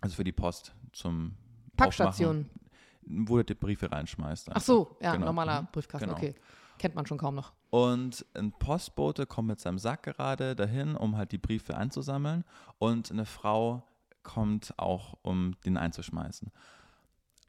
[0.00, 1.34] Also für die Post zum
[1.76, 2.48] Packstation.
[2.50, 4.50] Aufmachen, wo du die Briefe reinschmeißt.
[4.52, 5.26] Ach so, ja, Genau.
[5.26, 5.68] normaler Mhm.
[5.72, 6.16] Briefkasten, Genau.
[6.18, 6.34] okay.
[6.78, 7.52] Kennt man schon kaum noch.
[7.70, 12.44] Und ein Postbote kommt mit seinem Sack gerade dahin, um halt die Briefe einzusammeln.
[12.78, 13.82] Und eine Frau
[14.22, 16.50] kommt auch, um den einzuschmeißen.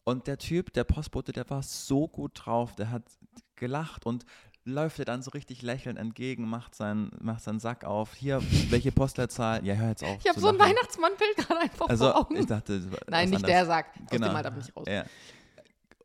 [0.04, 3.04] Und der Typ, der Postbote, der war so gut drauf, der hat
[3.56, 4.26] gelacht und
[4.66, 8.16] läuft dir dann so richtig lächelnd entgegen, macht, sein, macht seinen Sack auf.
[8.16, 9.63] Hier, welche Postleitzahl?
[9.66, 10.18] Ja, hör jetzt auf.
[10.24, 10.57] Ich habe so ein.
[10.59, 12.36] Weihnachtsmannbild gerade einfach Also, vor Augen.
[12.36, 13.68] ich dachte, Nein, nicht der anderes.
[13.68, 13.97] sagt.
[13.97, 14.28] Aus Genau.
[14.28, 14.86] dem Alter bin ich raus.
[14.88, 15.05] Ja.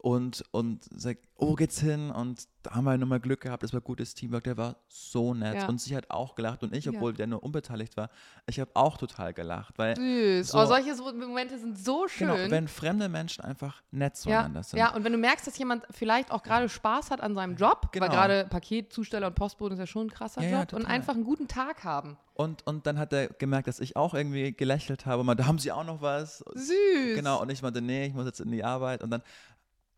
[0.03, 2.11] Und, und sagt, oh, geht's hin?
[2.11, 5.57] Und da haben wir nochmal Glück gehabt, das war gutes Teamwork, der war so nett.
[5.57, 5.69] Ja.
[5.69, 6.93] Und sie hat auch gelacht und ich, Ja.
[6.93, 8.09] obwohl der nur unbeteiligt war,
[8.47, 10.49] ich habe auch total gelacht, weil Süß.
[10.49, 12.29] So- oh, solche so Momente sind so schön.
[12.29, 14.79] genau, wenn fremde Menschen einfach nett ja, zueinander sind.
[14.79, 17.93] ja, und wenn du merkst, dass jemand vielleicht auch gerade Spaß hat an seinem Job,
[17.93, 18.07] Genau.
[18.07, 21.15] weil gerade Paketzusteller und Postboten ist ja schon ein krasser Ja, ja, Job, und einfach
[21.15, 22.17] einen guten Tag haben.
[22.35, 25.21] Und, und dann hat er gemerkt, dass ich auch irgendwie gelächelt habe.
[25.21, 26.39] Und meinte, haben Sie auch noch was?
[26.55, 27.15] Süß.
[27.15, 29.03] Genau, und ich meinte, nee, ich muss jetzt in die Arbeit.
[29.03, 29.21] Und dann,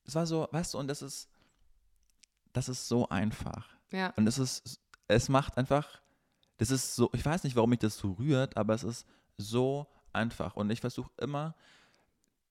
[0.05, 1.29] es war so, weißt du, und das ist,
[2.53, 3.69] das ist so einfach.
[3.93, 4.13] Ja.
[4.17, 6.01] Und es ist, es macht einfach,
[6.59, 9.07] das ist so, ich weiß nicht, warum mich das so rührt, aber es ist
[9.39, 10.57] so einfach.
[10.57, 11.55] Und ich versuche immer,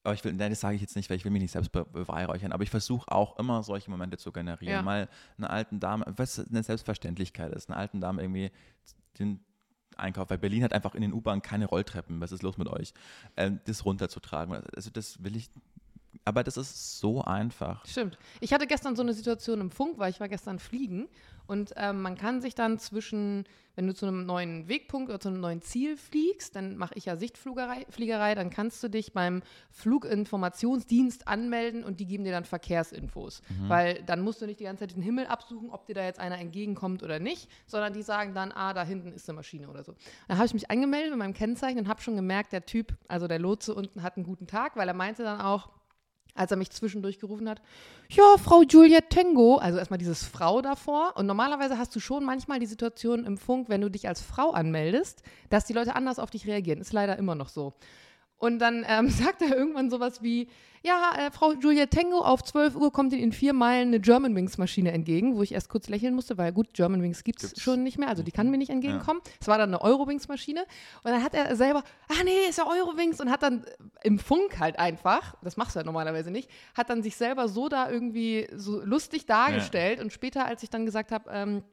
[0.04, 1.72] aber ich will, nein, das sage ich jetzt nicht, weil ich will mich nicht selbst
[1.72, 4.74] be beweihräuchern, aber ich versuche auch immer solche Momente zu generieren.
[4.74, 4.82] Ja.
[4.82, 8.52] Mal einer alten Dame, was eine Selbstverständlichkeit ist, einer alten Dame irgendwie
[9.20, 9.44] den
[9.98, 12.94] Einkauf, weil Berlin hat einfach in den U-Bahnen keine Rolltreppen, was ist los mit euch?
[13.38, 14.56] Ähm, das runterzutragen.
[14.76, 15.52] Also das will ich,
[16.26, 17.86] aber das ist so einfach.
[17.86, 18.18] Stimmt.
[18.40, 21.08] Ich hatte gestern so eine Situation im Funk, weil ich war gestern fliegen
[21.48, 23.44] und ähm, man kann sich dann zwischen,
[23.76, 27.06] wenn du zu einem neuen Wegpunkt oder zu einem neuen Ziel fliegst, dann mache ich
[27.06, 29.42] ja Sichtfliegerei, Fliegerei, dann kannst du dich beim
[29.72, 34.88] Fluginformationsdienst anmelden und die geben dir dann Verkehrsinfos, weil dann musst du nicht die ganze
[34.88, 38.34] Zeit den Himmel absuchen, ob dir da jetzt einer entgegenkommt oder nicht, sondern die sagen
[38.34, 39.96] dann, ah, da hinten ist eine Maschine oder so.
[40.28, 43.28] Dann habe ich mich angemeldet mit meinem Kennzeichen und habe schon gemerkt, der Typ, also
[43.28, 45.70] der Lotse unten hat einen guten Tag, weil er meinte dann auch,
[46.36, 47.62] als er mich zwischendurch gerufen hat,
[48.10, 51.14] ja, Frau Juliette Tengo, also erstmal dieses Frau davor.
[51.16, 54.52] Und normalerweise hast du schon manchmal die Situation im Funk, wenn du dich als Frau
[54.52, 56.82] anmeldest, dass die Leute anders auf dich reagieren.
[56.82, 57.74] Ist leider immer noch so.
[58.42, 60.48] Und dann ähm, sagt er irgendwann sowas wie,
[60.84, 64.92] ja, äh, Frau Juliette Tengo, auf 12 Uhr kommt Ihnen in vier Meilen eine Germanwings-Maschine
[64.92, 68.10] entgegen, wo ich erst kurz lächeln musste, weil gut, Germanwings gibt es schon nicht mehr,
[68.10, 69.22] also die kann mir nicht entgegenkommen.
[69.40, 70.62] Es war dann eine Eurowings-Maschine.
[71.04, 73.64] Und dann hat er selber, ah nee, ist ja Eurowings und hat dann
[74.02, 77.70] im Funk halt einfach, das machst du ja normalerweise nicht, hat dann sich selber so
[77.70, 80.00] da irgendwie so lustig dargestellt.
[80.02, 81.64] Und später, als ich dann gesagt habe, ähm,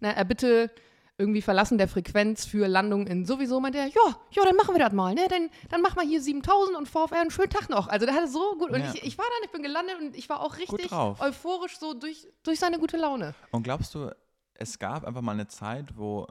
[0.00, 0.72] na, er bitte
[1.16, 4.80] irgendwie Verlassen der Frequenz für Landung in sowieso, meinte er, ja, ja, dann machen wir
[4.80, 5.26] das mal, ne?
[5.28, 7.86] Dann, dann machen wir hier 7000 und VfR einen schönen Tag noch.
[7.86, 8.92] Also der hatte so gut, und Ja.
[8.92, 12.26] ich, ich war dann, ich bin gelandet und ich war auch richtig euphorisch so durch,
[12.42, 13.34] durch seine gute Laune.
[13.52, 14.10] Und glaubst du,
[14.54, 16.26] es gab einfach mal eine Zeit, wo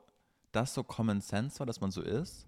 [0.51, 2.47] das so Common Sense war, dass man so ist?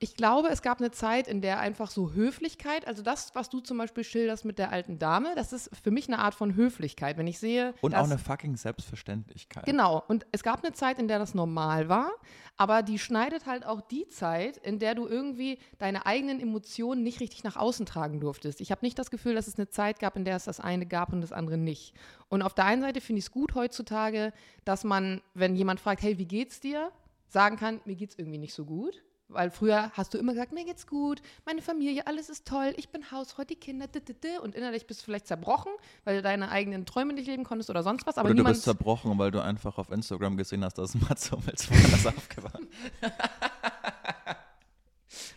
[0.00, 3.58] Ich glaube, es gab eine Zeit, in der einfach so Höflichkeit, also das, was du
[3.58, 7.16] zum Beispiel schilderst mit der alten Dame, das ist für mich eine Art von Höflichkeit.
[7.18, 9.66] Wenn ich sehe, Und dass, auch eine fucking Selbstverständlichkeit.
[9.66, 12.12] Genau, und es gab eine Zeit, in der das normal war,
[12.56, 17.18] aber die schneidet halt auch die Zeit, in der du irgendwie deine eigenen Emotionen nicht
[17.18, 18.60] richtig nach außen tragen durftest.
[18.60, 20.86] Ich habe nicht das Gefühl, dass es eine Zeit gab, in der es das eine
[20.86, 21.92] gab und das andere nicht.
[22.28, 24.32] Und auf der einen Seite finde ich es gut heutzutage,
[24.64, 26.92] dass man, wenn jemand fragt, hey, wie geht's dir,
[27.26, 29.02] sagen kann, mir geht's irgendwie nicht so gut.
[29.30, 32.88] Weil früher hast du immer gesagt, mir geht's gut, meine Familie, alles ist toll, ich
[32.88, 35.70] bin Hausfrau, die Kinder, d -d -d und innerlich bist du vielleicht zerbrochen,
[36.04, 38.16] weil du deine eigenen Träume nicht leben konntest oder sonst was.
[38.16, 41.70] Aber Oder du bist zerbrochen, weil du einfach auf Instagram gesehen hast, dass Mats Hummels
[41.70, 42.58] woanders aufgewacht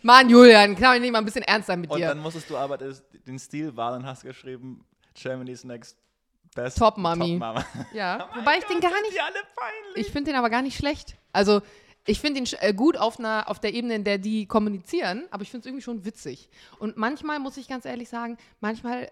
[0.02, 2.08] Mann, Julian, kann ich nicht mal ein bisschen ernst sein mit Und dir.
[2.08, 4.84] dann musstest du aber den Stil wahren und hast geschrieben,
[5.14, 5.96] Germany's Next
[6.54, 7.32] Best Top Mami.
[7.32, 7.64] Top Mama.
[7.94, 10.06] Ja, wobei ich den gar nicht, Die alle peinlich.
[10.06, 11.16] ich finde den aber gar nicht schlecht.
[11.32, 11.62] Also,
[12.06, 15.42] ich finde ihn äh, gut auf, einer, auf der Ebene, in der die kommunizieren, aber
[15.42, 16.48] ich finde es irgendwie schon witzig.
[16.78, 19.10] Und manchmal muss ich ganz ehrlich sagen, manchmal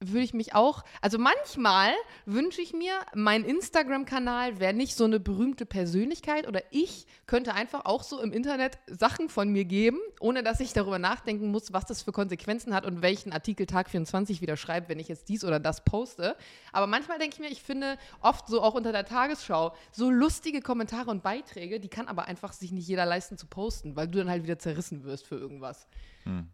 [0.00, 1.92] würde ich mich auch, also manchmal
[2.24, 7.84] wünsche ich mir, mein Instagram-Kanal wäre nicht so eine berühmte Persönlichkeit oder ich könnte einfach
[7.84, 11.84] auch so im Internet Sachen von mir geben, ohne dass ich darüber nachdenken muss, was
[11.84, 15.44] das für Konsequenzen hat und welchen Artikel Tag 24 wieder schreibt, wenn ich jetzt dies
[15.44, 16.34] oder das poste.
[16.72, 20.62] Aber manchmal denke ich mir, ich finde oft so auch unter der Tagesschau so lustige
[20.62, 24.18] Kommentare und Beiträge, die kann aber einfach sich nicht jeder leisten zu posten, weil du
[24.18, 25.86] dann halt wieder zerrissen wirst für irgendwas.
[26.24, 26.48] Hm.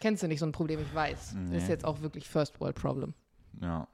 [0.00, 1.34] Kennst du nicht so ein Problem, ich weiß.
[1.34, 1.58] Nee.
[1.58, 3.14] Ist jetzt auch wirklich First World Problem.
[3.60, 3.86] Ja.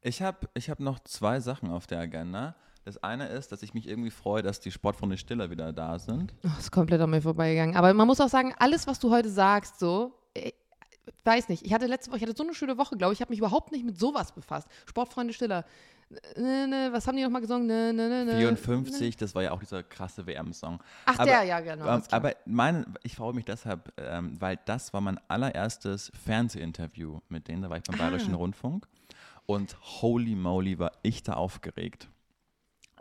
[0.00, 2.56] Ich habe ich hab noch zwei Sachen auf der Agenda.
[2.84, 6.34] Das eine ist, dass ich mich irgendwie freue, dass die Sportfreunde Stiller wieder da sind.
[6.44, 7.76] Oh, ist komplett an mir vorbeigegangen.
[7.76, 10.52] Aber man muss auch sagen, alles, was du heute sagst, so, äh,
[11.24, 11.64] weiß nicht.
[11.64, 13.18] Ich hatte letzte Woche, ich hatte so eine schöne Woche, glaube ich.
[13.18, 14.68] Ich habe mich überhaupt nicht mit sowas befasst.
[14.86, 15.64] Sportfreunde Stiller.
[16.36, 17.66] Ne, ne, was haben die nochmal gesungen?
[17.66, 20.80] Ne, ne, ne, ne, 54, das war ja auch dieser krasse WM-Song.
[21.06, 21.86] Ach, Aber- der, ja, genau.
[21.96, 27.48] Ähm, aber mein, ich freue mich deshalb, ähm, weil das war mein allererstes Fernsehinterview mit
[27.48, 27.62] denen.
[27.62, 28.04] Da war ich beim Ah.
[28.04, 28.86] Bayerischen Rundfunk.
[29.46, 32.08] Und holy moly, war ich da aufgeregt.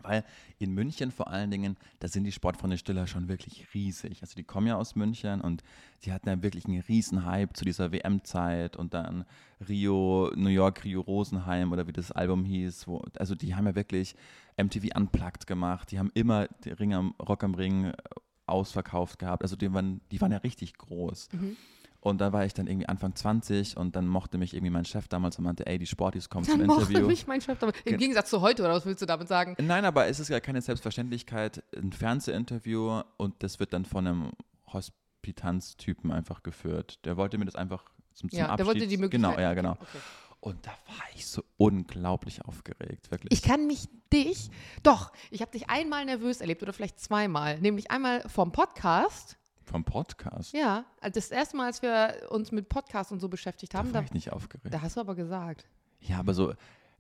[0.04, 0.24] Weil
[0.60, 4.22] in München vor allen Dingen, da sind die Sportfreunde Stiller schon wirklich riesig.
[4.22, 5.64] Also die kommen ja aus München und
[6.04, 9.26] die hatten ja wirklich einen riesen Hype zu dieser WM-Zeit und dann
[9.68, 12.88] Rio, New York, Rio Rosenheim oder wie das Album hieß.
[12.88, 14.16] Wo, also die haben ja wirklich
[14.58, 15.92] MTV Unplugged gemacht.
[15.92, 17.94] Die haben immer Ring am, Rock am Ring äh,
[18.46, 19.44] ausverkauft gehabt.
[19.44, 21.30] Also die waren, die waren ja richtig groß.
[21.32, 21.58] Mhm.
[22.06, 25.08] Und da war ich dann irgendwie Anfang 20 und dann mochte mich irgendwie mein Chef
[25.08, 27.08] damals und meinte, ey, die Sportis kommen Dann zum mochte Interview.
[27.08, 27.78] mich mein Chef damit.
[27.86, 29.56] Im Gen- Gegensatz zu heute, oder was willst du damit sagen?
[29.62, 34.32] Nein, aber es ist ja keine Selbstverständlichkeit, ein Fernsehinterview und das wird dann von einem
[34.74, 37.00] Hospitanztypen einfach geführt.
[37.06, 38.60] Der wollte mir das einfach zum, zum Ja, Abschied.
[38.60, 39.32] der wollte die Möglichkeit.
[39.36, 39.72] Genau, ja, genau.
[39.72, 39.98] Okay.
[40.42, 43.32] Und da war ich so unglaublich aufgeregt, wirklich.
[43.32, 44.50] Ich kann mich dich,
[44.84, 47.62] doch, ich habe dich einmal nervös erlebt oder vielleicht zweimal.
[47.62, 49.38] Nämlich einmal vom Podcast.
[49.66, 50.54] Vom Podcast.
[50.54, 53.94] Ja, also das erste Mal, als wir uns mit Podcast und so beschäftigt Da haben,
[53.94, 54.74] war da, ich nicht aufgeregt.
[54.74, 55.66] da hast du aber gesagt.
[56.02, 56.54] Ja, aber so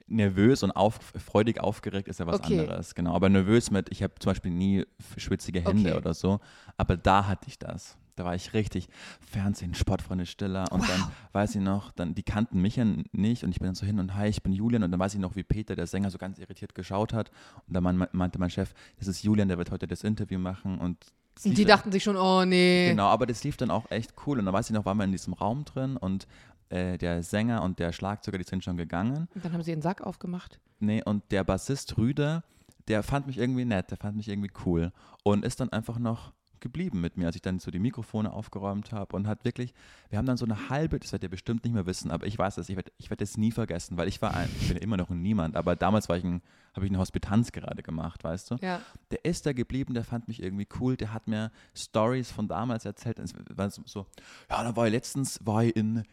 [0.07, 2.59] nervös und auf, freudig aufgeregt ist ja was Okay.
[2.61, 2.93] anderes.
[2.95, 4.85] Genau, aber nervös mit, ich habe zum Beispiel nie
[5.17, 5.97] schwitzige Hände Okay.
[5.97, 6.39] oder so,
[6.77, 7.97] aber da hatte ich das.
[8.15, 8.89] Da war ich richtig
[9.21, 13.49] Fernsehen, Sportfreunde Stiller und dann weiß ich noch, dann die kannten mich ja nicht und
[13.51, 15.35] ich bin dann so hin und hi, ich bin Julian und dann weiß ich noch,
[15.35, 17.31] wie Peter, der Sänger, so ganz irritiert geschaut hat
[17.67, 20.77] und dann mein- meinte mein Chef, das ist Julian, der wird heute das Interview machen
[20.79, 20.97] und
[21.43, 22.89] Und die dachten sich schon, oh nee.
[22.89, 24.39] Genau, aber das lief dann auch echt cool.
[24.39, 26.27] Und dann weiß ich noch, waren wir in diesem Raum drin und
[26.69, 29.27] äh, der Sänger und der Schlagzeuger, die sind schon gegangen.
[29.33, 30.59] Und dann haben sie den Sack aufgemacht.
[30.79, 32.43] Nee, und der Bassist Rüder,
[32.87, 34.91] der fand mich irgendwie nett, der fand mich irgendwie cool
[35.23, 38.91] und ist dann einfach noch geblieben mit mir, als ich dann so die Mikrofone aufgeräumt
[38.91, 39.75] habe und hat wirklich,
[40.09, 42.37] wir haben dann so eine halbe, das werdet ihr bestimmt nicht mehr wissen, aber ich
[42.39, 44.77] weiß es, ich werde ich werd es nie vergessen, weil ich war ein, ich bin
[44.77, 46.41] immer noch ein Niemand, aber damals war ich ein,
[46.73, 48.55] habe ich eine Hospitanz gerade gemacht, weißt du?
[48.61, 48.81] Ja.
[49.11, 52.85] der ist da geblieben, der fand mich irgendwie cool, der hat mir Stories von damals
[52.85, 53.19] erzählt.
[53.19, 54.07] Es war so, so,
[54.49, 56.03] ja, da war ich letztens, war ich in,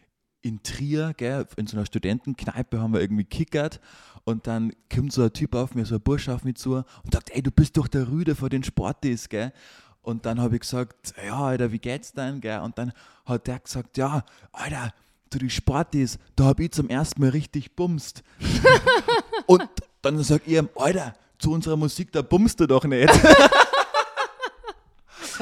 [0.41, 3.79] in Trier, gell, in so einer Studentenkneipe haben wir irgendwie kickert
[4.23, 7.13] und dann kommt so ein Typ auf mir, so ein Bursch auf mich zu und
[7.13, 9.53] sagt, ey, du bist doch der Rüde vor den Sportis, gell.
[10.01, 12.59] Und dann habe ich gesagt, ja, Alter, wie geht's denn, gell?
[12.61, 12.91] Und dann
[13.25, 14.93] hat der gesagt, ja, Alter,
[15.29, 18.23] du die Sportis, da hab ich zum ersten Mal richtig bumst.
[19.45, 19.67] und
[20.01, 23.11] dann sag ich ihm, Alter, zu unserer Musik, da bummst du doch nicht.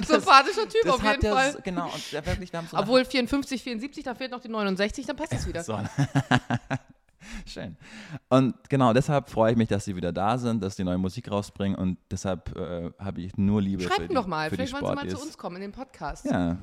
[0.06, 1.58] Sympathischer Typ Das auf hat jeden der Fall.
[1.64, 5.16] genau, und wirklich, wir haben so Obwohl 54, 74, da fehlt noch die 69, dann
[5.16, 5.64] passt es wieder.
[5.64, 5.78] So.
[7.46, 7.78] Schön.
[8.30, 11.32] Und genau, deshalb freue ich mich, dass sie wieder da sind, dass sie neue Musik
[11.32, 14.74] rausbringen und deshalb äh, habe ich nur Liebe für Schreibt die, doch mal, für vielleicht
[14.74, 16.26] wollen sie mal zu uns kommen in den Podcast.
[16.26, 16.58] Ja,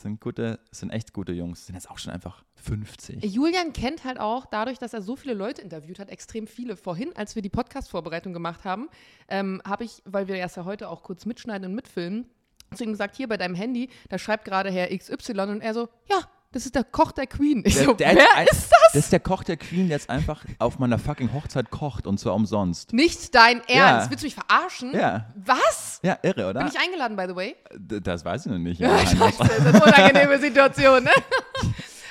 [0.00, 1.66] sind gute, sind echt gute Jungs.
[1.66, 3.24] Sind jetzt auch schon einfach 50.
[3.24, 6.76] Julian kennt halt auch, dadurch, dass er so viele Leute interviewt hat, extrem viele.
[6.76, 8.88] Vorhin, als wir die Podcast-Vorbereitung gemacht haben,
[9.28, 12.26] ähm, habe ich, weil wir erst ja heute auch kurz mitschneiden und mitfilmen,
[12.74, 15.88] zu ihm gesagt, hier bei deinem Handy, da schreibt gerade Herr XY und er so,
[16.08, 16.20] ja,
[16.52, 17.62] das ist der Koch der Queen.
[17.64, 18.80] Ich so, Der- wer ein- ist das?
[18.92, 22.18] Das ist der Koch der Queen, der jetzt einfach auf meiner fucking Hochzeit kocht und
[22.18, 22.92] zwar umsonst.
[22.92, 23.70] Nicht dein Ernst.
[23.70, 24.10] Ja.
[24.10, 24.92] Willst du mich verarschen?
[24.94, 25.26] Ja.
[25.36, 26.00] Was?
[26.02, 26.60] Ja, irre, oder?
[26.64, 27.56] Bin ich eingeladen, by the way?
[27.76, 28.80] D- das weiß ich noch nicht.
[28.80, 31.10] Ja, Ja, scheiße, das ist eine unangenehme Situation, ne?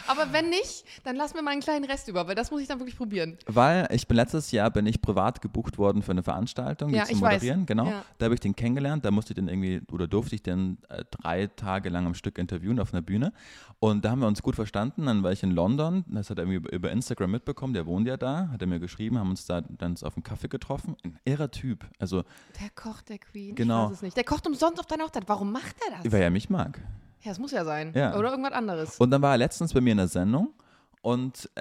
[0.09, 2.67] Aber wenn nicht, dann lass mir mal einen kleinen Rest über, weil das muss ich
[2.67, 3.37] dann wirklich probieren.
[3.45, 7.05] Weil ich bin letztes Jahr bin ich privat gebucht worden für eine Veranstaltung, die Ja,
[7.05, 7.33] zu ich weiß.
[7.33, 7.85] moderieren, genau.
[7.85, 8.03] Ja.
[8.17, 11.03] Da habe ich den kennengelernt, da musste ich den irgendwie oder durfte ich den äh,
[11.11, 13.31] drei Tage lang am Stück interviewen auf einer Bühne.
[13.79, 15.05] Und da haben wir uns gut verstanden.
[15.05, 18.17] Dann war ich in London, das hat er irgendwie über, Instagram mitbekommen, der wohnt ja
[18.17, 20.95] da, hat er mir geschrieben, haben uns da dann auf einen Kaffee getroffen.
[21.03, 21.85] Ein irrer Typ.
[21.99, 22.23] Also,
[22.59, 23.55] Der Koch der Queen.
[23.55, 23.85] Genau.
[23.85, 24.17] Ich weiß es nicht.
[24.17, 25.23] Der kocht umsonst auf deiner Hochzeit.
[25.27, 26.11] Warum macht er das?
[26.11, 26.81] weil er mich mag.
[27.21, 27.91] Ja, das muss ja sein.
[27.95, 28.15] Ja.
[28.15, 28.97] Oder irgendwas anderes.
[28.97, 30.53] Und dann war er letztens bei mir in der Sendung
[31.01, 31.59] und äh,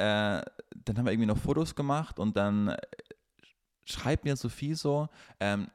[0.84, 2.76] dann haben wir irgendwie noch Fotos gemacht und dann äh,
[3.84, 5.09] schreibt mir Sophie so,
[5.40, 5.68] ähm,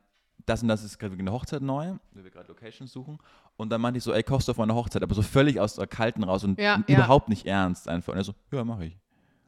[0.45, 3.17] das und das ist gerade wegen der Hochzeit neu, weil wir gerade Locations suchen.
[3.55, 5.75] Und dann meinte ich so, ey, kochst du auf meiner Hochzeit, aber so völlig aus
[5.75, 6.95] der Kalten raus und Ja, n- ja.
[6.95, 8.11] überhaupt nicht ernst einfach.
[8.13, 8.97] Und er so, ja, mache ich.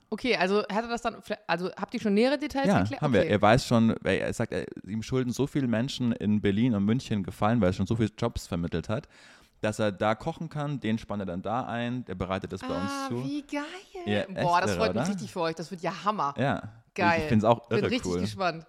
[0.09, 1.17] Okay, also hat er das dann,
[1.47, 3.01] also habt ihr schon nähere Details Ja, geklärt?
[3.01, 3.21] haben wir.
[3.21, 3.29] okay.
[3.29, 7.23] Er weiß schon, er sagt, er, ihm schulden so viele Menschen in Berlin und München
[7.23, 9.09] gefallen, weil er schon so viele Jobs vermittelt hat,
[9.61, 12.67] dass er da kochen kann, den spannt er dann da ein, der bereitet das bei
[12.67, 13.23] uns ah, zu.
[13.23, 13.63] wie geil.
[14.05, 15.09] Ja, Boah, das irre, freut mich oder?
[15.09, 15.55] richtig für euch.
[15.55, 16.33] Das wird ja Hammer.
[16.37, 16.61] Ja,
[16.93, 17.21] Geil.
[17.21, 18.19] ich finde es auch Bin irre richtig cool.
[18.21, 18.65] gespannt.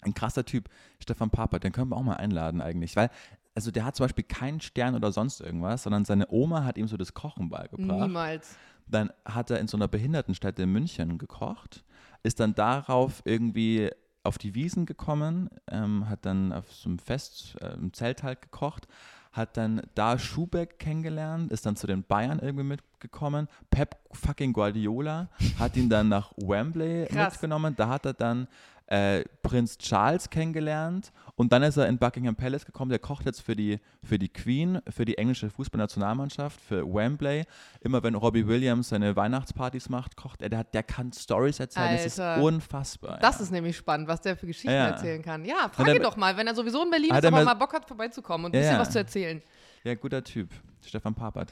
[0.00, 0.68] Ein krasser Typ,
[0.98, 3.08] Stefan Papert, den können wir auch mal einladen eigentlich, weil
[3.54, 6.88] also der hat zum Beispiel keinen Stern oder sonst irgendwas, sondern seine Oma hat ihm
[6.88, 8.00] so das Kochen beigebracht.
[8.00, 8.56] Niemals.
[8.86, 11.84] Dann hat er in so einer Behindertenstätte in München gekocht,
[12.22, 13.90] ist dann darauf irgendwie
[14.24, 18.42] auf die Wiesen gekommen, ähm, hat dann auf so einem Fest, äh, im Zelt halt
[18.42, 18.86] gekocht,
[19.32, 23.48] hat dann da Schubeck kennengelernt, ist dann zu den Bayern irgendwie mitgekommen.
[23.70, 25.28] Pep fucking Guardiola
[25.58, 27.34] hat ihn dann nach Wembley Krass.
[27.34, 27.74] mitgenommen.
[27.76, 28.46] Da hat er dann
[28.92, 32.90] äh, Prinz Charles kennengelernt und dann ist er in Buckingham Palace gekommen.
[32.90, 37.44] Der kocht jetzt für die, für die Queen, für die englische Fußballnationalmannschaft, für Wembley.
[37.80, 40.50] Immer wenn Robbie Williams seine Weihnachtspartys macht, kocht er.
[40.50, 41.96] Der, hat, der kann Stories erzählen.
[41.96, 42.42] Das ist Alter.
[42.42, 43.18] unfassbar.
[43.20, 43.44] Das ja.
[43.44, 44.88] ist nämlich spannend, was der für Geschichten Ja.
[44.88, 45.46] erzählen kann.
[45.46, 47.54] Ja, frage er- ihn doch mal, wenn er sowieso in Berlin ist, er aber mal
[47.54, 49.40] Bock hat, vorbeizukommen und ein bisschen was zu erzählen.
[49.84, 50.50] Ja, guter Typ.
[50.84, 51.50] Stefan Papert.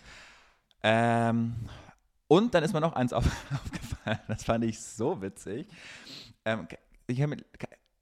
[0.82, 1.55] Ähm,
[2.28, 3.24] und dann ist mir noch eins auf,
[3.55, 4.18] aufgefallen.
[4.28, 5.68] Das fand ich so witzig.
[6.45, 6.68] Ähm,
[7.11, 7.44] ich hab mit,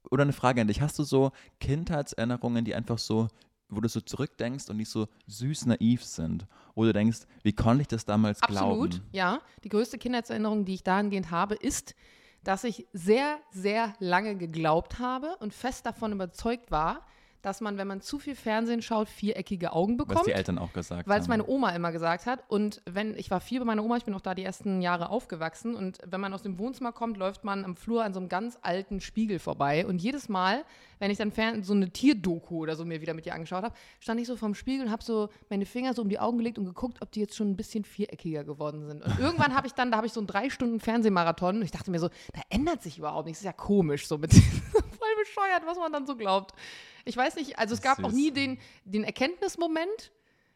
[0.09, 0.81] oder eine Frage an dich.
[0.81, 3.27] Hast du so Kindheitserinnerungen, die einfach so,
[3.69, 6.47] wo du so zurückdenkst und die so süß naiv sind?
[6.75, 9.09] Wo du denkst, wie konnte ich das damals Absolut, glauben?
[9.11, 9.41] ja.
[9.63, 11.95] Die größte Kindheitserinnerung, die ich dahingehend habe, ist,
[12.43, 17.05] dass ich sehr, sehr lange geglaubt habe und fest davon überzeugt war,
[17.41, 20.27] dass man, wenn man zu viel Fernsehen schaut, viereckige Augen Was bekommt.
[20.27, 22.43] die Eltern auch gesagt Weil es meine Oma immer gesagt hat.
[22.47, 25.09] Und wenn, ich war viel bei meiner Oma, ich bin auch da die ersten Jahre
[25.09, 25.75] aufgewachsen.
[25.75, 28.57] Und wenn man aus dem Wohnzimmer kommt, läuft man am Flur an so einem ganz
[28.61, 29.85] alten Spiegel vorbei.
[29.85, 30.65] Und jedes Mal,
[30.99, 33.75] wenn ich dann fern, so eine Tierdoku oder so mir wieder mit ihr angeschaut habe,
[33.99, 36.57] stand ich so vorm Spiegel und habe so meine Finger so um die Augen gelegt
[36.57, 39.03] und geguckt, ob die jetzt schon ein bisschen viereckiger geworden sind.
[39.03, 41.71] Und irgendwann habe ich dann, da habe ich so einen drei Stunden Fernsehmarathon und ich
[41.71, 43.39] dachte mir so, da ändert sich überhaupt nichts.
[43.39, 44.31] Das ist ja komisch, so mit
[45.23, 46.53] bescheuert, was man dann so glaubt.
[47.05, 48.13] Ich weiß nicht, also es gab auch Süß.
[48.15, 50.11] nie den, den Erkenntnismoment.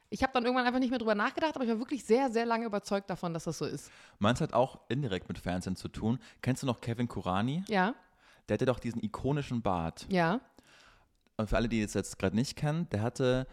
[0.10, 2.46] Ich habe dann irgendwann einfach nicht mehr drüber nachgedacht, aber ich war wirklich sehr, sehr
[2.46, 3.90] lange überzeugt davon, dass das so ist.
[4.20, 6.20] Meins hat auch indirekt mit Fernsehen zu tun.
[6.42, 7.64] Kennst du noch Kevin Kurani?
[7.68, 7.96] Ja,
[8.48, 10.06] Der hatte doch diesen ikonischen Bart.
[10.10, 10.40] ja.
[11.36, 13.48] Und für alle, die es jetzt gerade nicht kennen, der hatte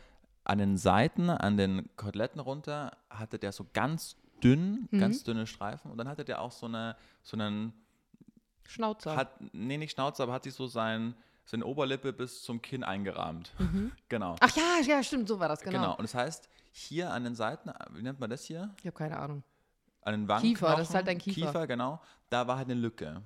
[0.44, 4.98] an den Seiten, an den Koteletten runter, hatte der so ganz dünn, Mhm.
[5.00, 5.90] ganz dünne Streifen.
[5.90, 7.72] Und dann hatte der auch so eine, so einen,
[8.70, 9.16] Schnauzer.
[9.16, 11.14] hat, nee, nicht Schnauze, aber hat sich so sein,
[11.44, 13.52] seine Oberlippe bis zum Kinn eingerahmt.
[14.08, 14.36] Genau.
[14.40, 15.78] Ach ja, ja, stimmt, so war das, genau.
[15.78, 15.82] Mhm.
[15.82, 15.96] genau.
[15.96, 18.74] Und das heißt, hier an den Seiten, wie nennt man das hier?
[18.78, 19.42] Ich habe keine Ahnung.
[20.02, 20.54] An den Wangenknochen.
[20.54, 21.40] Kiefer, das ist halt dein Kiefer.
[21.46, 22.00] Kiefer, genau.
[22.30, 23.22] Da war halt eine Lücke.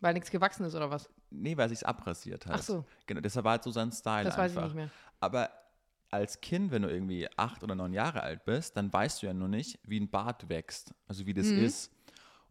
[0.00, 1.08] Weil nichts gewachsen ist oder was?
[1.30, 2.54] Nee, weil sich's abrasiert hat.
[2.54, 2.84] Ach so.
[3.06, 4.44] Genau, deshalb war halt so sein Style Das einfach.
[4.44, 4.90] weiß ich nicht mehr.
[5.20, 5.50] Aber
[6.10, 9.34] als Kind, wenn du irgendwie acht oder neun Jahre alt bist, dann weißt du ja
[9.34, 11.64] nur nicht, wie ein Bart wächst, also wie das Mhm.
[11.64, 11.92] ist.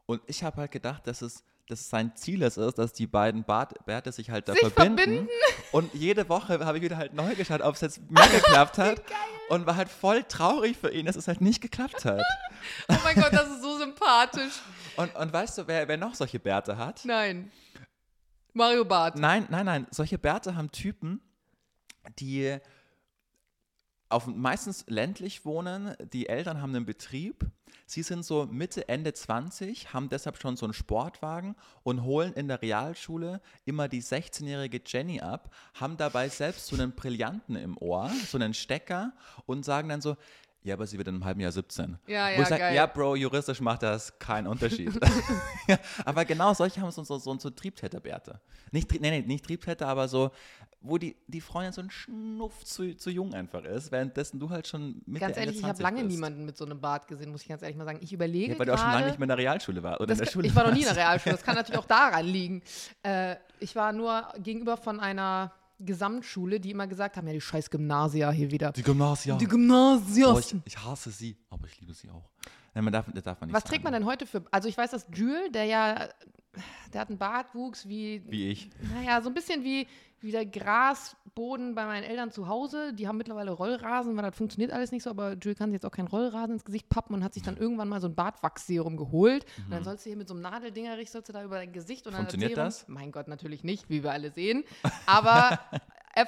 [0.05, 3.43] Und ich habe halt gedacht, dass es dass sein Ziel es ist, dass die beiden
[3.43, 4.97] Bart, Bärte sich halt da Sich verbinden.
[4.97, 5.27] verbinden.
[5.71, 9.01] Und jede Woche habe ich wieder halt neu geschaut, ob es jetzt mehr geklappt hat.
[9.49, 12.21] Und war halt voll traurig für ihn, dass es halt nicht geklappt hat.
[12.87, 14.53] Oh mein Gott, das ist so sympathisch.
[14.95, 17.01] Und, und weißt du, wer, wer noch solche Bärte hat?
[17.05, 17.51] Nein.
[18.53, 19.17] Mario Bart.
[19.17, 19.87] Nein, nein, nein.
[19.91, 21.21] Solche Bärte haben Typen,
[22.17, 22.57] die
[24.09, 25.95] auf meistens ländlich wohnen.
[26.13, 27.45] Die Eltern haben einen Betrieb.
[27.87, 32.47] Sie sind so Mitte, Ende 20, haben deshalb schon so einen Sportwagen und holen in
[32.47, 38.11] der Realschule immer die 16-jährige Jenny ab, haben dabei selbst so einen Brillanten im Ohr,
[38.27, 39.13] so einen Stecker
[39.45, 40.17] und sagen dann so,
[40.65, 41.97] ja, aber sie wird in einem halben Jahr 17.
[42.07, 42.75] Ja, Wo ja, ich sag, geil.
[42.75, 44.91] ja, Bro, juristisch macht das keinen Unterschied.
[45.67, 48.41] ja, aber genau solche haben so, so, so, so Triebtäterbärte.
[48.71, 50.31] Nicht, nee, nee, nicht Triebtäter, aber so,
[50.81, 54.67] wo die, die Freundin so ein Schnuff zu, zu jung einfach ist, währenddessen du halt
[54.67, 56.11] schon mit Ganz ehrlich, ich habe lange bist.
[56.11, 57.99] niemanden mit so einem Bart gesehen, muss ich ganz ehrlich mal sagen.
[58.01, 60.01] Ich überlege Ja, weil du auch schon lange nicht mehr in der Realschule warst.
[60.01, 60.95] Oder in der kann- Schule ich war noch nie in der.
[60.97, 61.35] Realschule.
[61.35, 62.61] Das kann natürlich auch daran liegen.
[63.03, 67.69] Äh, ich war nur gegenüber von einer Gesamtschule, die immer gesagt haben, ja, die scheiß
[67.69, 68.71] Gymnasia hier wieder.
[68.71, 69.35] Die Gymnasia.
[69.37, 70.53] Die Oh, Gymnasias.
[70.53, 72.29] ich, ich hasse sie, aber ich liebe sie auch.
[72.73, 74.77] Nein, man darf, das darf man nicht Was trägt man denn heute für, also ich
[74.77, 76.07] weiß, dass Jules, der ja,
[76.93, 78.69] der hat einen Bartwuchs wie, Wie ich.
[78.93, 79.87] naja, so ein bisschen wie,
[80.21, 80.45] wie der
[81.35, 82.93] Grasboden bei meinen Eltern zu Hause.
[82.93, 85.85] Die haben mittlerweile Rollrasen, weil das funktioniert alles nicht so, aber Jules kann sich jetzt
[85.85, 88.95] auch keinen Rollrasen ins Gesicht pappen und hat sich dann irgendwann mal so ein Bartwachsserum
[88.95, 89.45] geholt.
[89.65, 92.07] Und dann sollst du hier mit so einem Nadeldingerich, sollst du da über dein Gesicht
[92.07, 92.25] und dann Mhm.
[92.27, 92.67] Funktioniert Serum.
[92.67, 92.87] das?
[92.87, 94.63] Mein Gott, natürlich nicht, wie wir alle sehen.
[95.05, 95.59] Aber
[96.15, 96.27] er,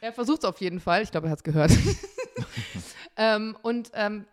[0.00, 1.02] er versucht es auf jeden Fall.
[1.02, 1.70] Ich glaube, er hat es gehört.
[3.18, 4.24] ähm, und ähm,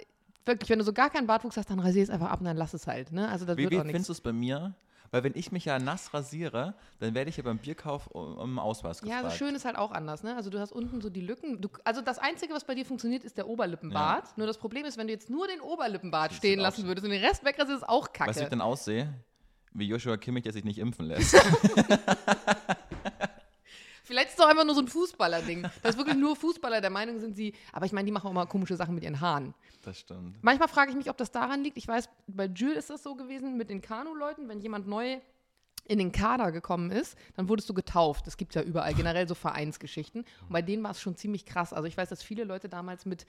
[0.46, 2.56] wirklich, wenn du so gar keinen Bartwuchs hast, dann rasier es einfach ab und dann
[2.58, 3.12] lass es halt.
[3.12, 3.28] Ne?
[3.28, 3.92] Also das Wie, wird wie auch nichts.
[3.92, 4.74] findest du es bei mir?
[5.12, 9.02] Weil wenn ich mich ja nass rasiere, dann werde ich ja beim Bierkauf um, Ausweis
[9.04, 9.32] Ja, gefragt.
[9.32, 10.36] so schön ist halt auch anders, ne?
[10.38, 11.60] Also du hast unten so die Lücken.
[11.60, 14.38] Du, also das Einzige, was bei dir funktioniert, ist der Oberlippenbart.
[14.38, 17.24] Nur das Problem ist, wenn du jetzt nur den Oberlippenbart stehen lassen würdest und den
[17.24, 18.34] Rest wegrasierst, ist auch kacke.
[18.34, 19.14] Wie ich dann aussehe?
[19.74, 21.36] Wie Joshua Kimmich, der sich nicht impfen lässt.
[24.12, 25.70] Vielleicht ist es doch einfach nur so ein Fußballer-Ding.
[25.84, 27.54] Dass wirklich nur Fußballer der Meinung sind, sie.
[27.72, 29.54] Aber ich meine, die machen auch mal komische Sachen mit ihren Haaren.
[29.84, 30.36] das stimmt.
[30.42, 31.78] Manchmal frage ich mich, ob das daran liegt.
[31.78, 35.22] Ich weiß, bei Jules ist das so gewesen mit den Kanu-Leuten, wenn jemand neu
[35.88, 38.28] in den Kader gekommen ist, dann wurdest du getauft.
[38.28, 40.26] Es gibt ja überall generell so Vereinsgeschichten.
[40.42, 41.72] Und bei denen war es schon ziemlich krass.
[41.72, 43.26] Also ich weiß, dass viele Leute damals mit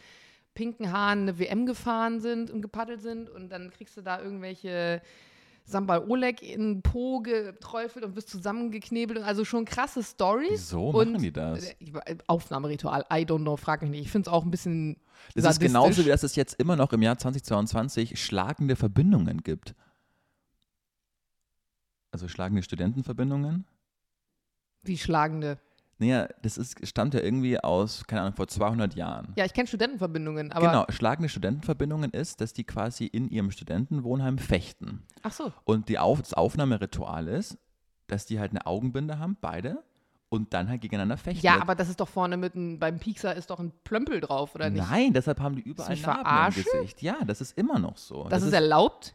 [0.55, 5.01] pinken Haaren eine WM gefahren sind und gepaddelt sind und dann kriegst du da irgendwelche
[5.65, 9.19] Sambal Oleg in den Po geträufelt und wirst zusammengeknebelt.
[9.21, 10.51] Und Also schon krasse Stories.
[10.53, 11.65] Wieso und machen die das?
[11.65, 14.01] äh, Aufnahmeritual, I don't know, frag mich nicht.
[14.03, 14.97] Ich finde es auch ein bisschen
[15.35, 19.75] Das ist genauso, wie dass es jetzt immer noch im Jahr 2022 schlagende Verbindungen gibt.
[22.11, 23.65] Also schlagende Studentenverbindungen.
[24.83, 25.59] wie schlagende.
[26.03, 29.33] Naja, das ist, stammt ja irgendwie aus, keine Ahnung, vor 200 Jahren.
[29.37, 30.67] Ja, ich kenne Studentenverbindungen, aber.
[30.67, 35.05] genau, schlagende Studentenverbindungen ist, dass die quasi in ihrem Studentenwohnheim fechten.
[35.23, 35.53] Ach so.
[35.63, 37.57] Und die Auf das Aufnahmeritual ist,
[38.09, 39.85] dass die halt eine Augenbinde haben, beide,
[40.29, 41.47] und dann halt gegeneinander fechten.
[41.47, 44.57] Ja, aber das ist doch vorne mit ein, beim Piekser ist doch ein Plömpel drauf,
[44.57, 44.85] oder nicht?
[44.91, 46.65] Nein, deshalb haben die überall Narben im?
[46.65, 47.01] Gesicht.
[47.01, 48.27] Ja, das ist immer noch so.
[48.29, 49.15] Das, ist erlaubt?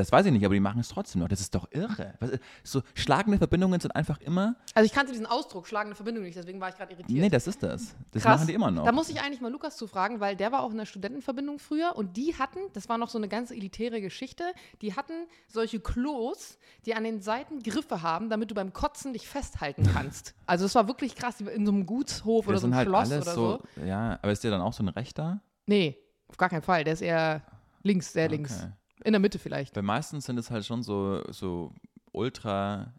[0.00, 1.28] Das weiß ich nicht, aber die machen es trotzdem noch.
[1.28, 2.14] Das ist doch irre.
[2.20, 2.30] Was,
[2.64, 4.56] so schlagende Verbindungen sind einfach immer.
[4.74, 7.20] Also ich kannte diesen Ausdruck, schlagende Verbindung nicht, deswegen war ich gerade irritiert.
[7.20, 7.94] Nee, das ist das.
[8.12, 8.38] Das Krass.
[8.38, 8.84] machen die immer noch.
[8.84, 11.58] Da muss ich eigentlich mal Lukas zu fragen, weil der war auch in der Studentenverbindung
[11.58, 14.44] früher und die hatten, das war noch so eine ganz elitäre Geschichte,
[14.80, 15.12] die hatten
[15.48, 20.34] solche Klos, die an den Seiten Griffe haben, damit du beim Kotzen dich festhalten kannst.
[20.46, 23.10] Also es war wirklich krass, in so einem Gutshof Wir oder so einem halt Schloss
[23.12, 23.84] alles oder so, so.
[23.84, 25.42] Ja, aber ist der dann auch so ein Rechter?
[25.66, 25.98] Nee,
[26.28, 26.84] auf gar keinen Fall.
[26.84, 27.42] Der ist eher
[27.82, 28.66] links, sehr links.
[29.04, 29.74] In der Mitte vielleicht.
[29.76, 31.72] Weil meistens sind es halt schon so, so
[32.12, 32.92] ultra,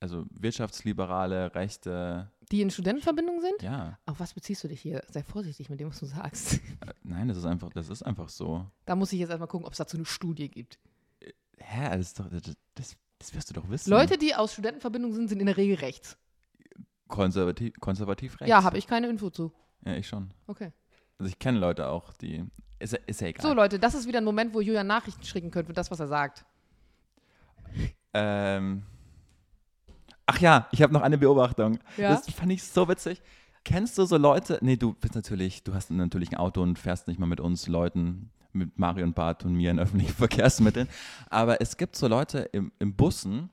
[0.00, 3.62] also wirtschaftsliberale, rechte, Die in Studentenverbindung sind?
[3.62, 3.98] ja.
[4.06, 5.02] Auf was beziehst du dich hier?
[5.08, 6.54] Sei vorsichtig mit dem, was du sagst.
[6.80, 8.66] Äh, Nein, das ist einfach, das ist einfach so.
[8.84, 10.78] Da muss ich jetzt erstmal gucken, ob es dazu eine Studie gibt.
[11.56, 12.26] Hä, das ist doch,
[12.74, 13.90] das, das wirst du doch wissen.
[13.90, 16.18] Leute, die aus Studentenverbindung sind, sind in der Regel rechts.
[17.08, 18.48] Konservativ, konservativ rechts.
[18.50, 19.52] Ja, habe ich keine Info zu.
[19.84, 20.32] Ja, ich schon.
[20.46, 20.72] Okay.
[21.18, 22.44] Also ich kenne Leute auch, die,
[22.78, 23.42] ist, ja- ist ja egal.
[23.46, 26.00] So, Leute, das ist wieder ein Moment, wo Julian Nachrichten schicken könnte für das, was
[26.00, 26.44] er sagt.
[28.12, 28.82] Ähm.
[30.26, 31.78] Ach ja, ich habe noch eine Beobachtung.
[31.96, 32.10] Ja?
[32.14, 33.20] Das fand ich so witzig.
[33.62, 34.58] Kennst du so Leute?
[34.62, 37.66] Nee, du bist natürlich, du hast natürlich ein Auto und fährst nicht mal mit uns
[37.66, 40.88] Leuten, mit Mario und Bart und mir in öffentlichen Verkehrsmitteln.
[41.30, 43.50] Aber es gibt so Leute im, im Bussen,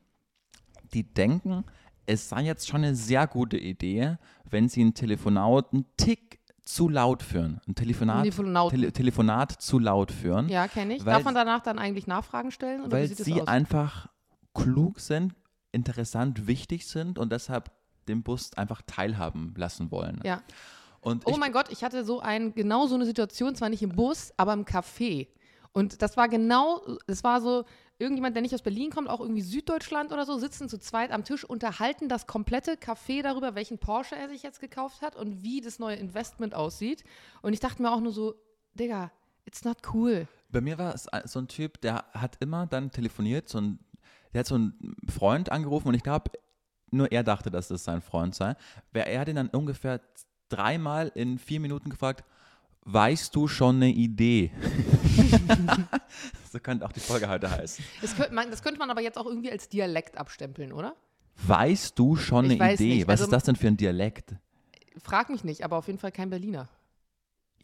[0.93, 1.63] die denken,
[2.05, 4.17] es sei jetzt schon eine sehr gute Idee,
[4.49, 7.59] wenn sie ein Telefonat einen Tick zu laut führen.
[7.67, 8.23] Ein Telefonat.
[8.69, 10.47] Tele Telefonat zu laut führen.
[10.49, 11.03] Ja, kenne ich.
[11.03, 12.83] Darf man danach dann eigentlich Nachfragen stellen?
[12.91, 13.47] Weil sie aus?
[13.47, 14.09] einfach
[14.53, 15.33] klug sind,
[15.71, 17.71] interessant, wichtig sind und deshalb
[18.07, 20.19] den Bus einfach teilhaben lassen wollen.
[20.23, 20.41] Ja.
[20.99, 23.95] Und Oh mein Gott, ich hatte so ein, genau so eine Situation, zwar nicht im
[23.95, 25.27] Bus, aber im Café.
[25.73, 27.65] Und das war genau, das war so,
[28.01, 31.23] irgendjemand, der nicht aus Berlin kommt, auch irgendwie Süddeutschland oder so, sitzen zu zweit am
[31.23, 35.61] Tisch, unterhalten das komplette Café darüber, welchen Porsche er sich jetzt gekauft hat und wie
[35.61, 37.03] das neue Investment aussieht.
[37.41, 38.33] Und ich dachte mir auch nur so,
[38.73, 39.11] Digga,
[39.45, 40.27] it's not cool.
[40.49, 43.79] bei mir war es so ein Typ, der hat immer dann telefoniert, so ein,
[44.33, 46.31] der hat so einen Freund angerufen und ich glaube,
[46.89, 48.55] nur er dachte, dass das sein Freund sei.
[48.93, 50.01] Er hat ihn dann ungefähr
[50.49, 52.25] dreimal in vier Minuten gefragt,
[52.85, 54.51] weißt du schon eine Idee?
[56.51, 57.83] so könnte auch die Folge heute heißen.
[58.01, 60.95] Das könnte, man, das könnte man aber jetzt auch irgendwie als Dialekt abstempeln, oder?
[61.45, 62.95] Weißt du schon eine Idee?
[62.95, 63.07] nicht.
[63.07, 64.35] Was Also- ist das denn für ein Dialekt?
[65.01, 66.67] Frag mich nicht, aber auf jeden Fall kein Berliner.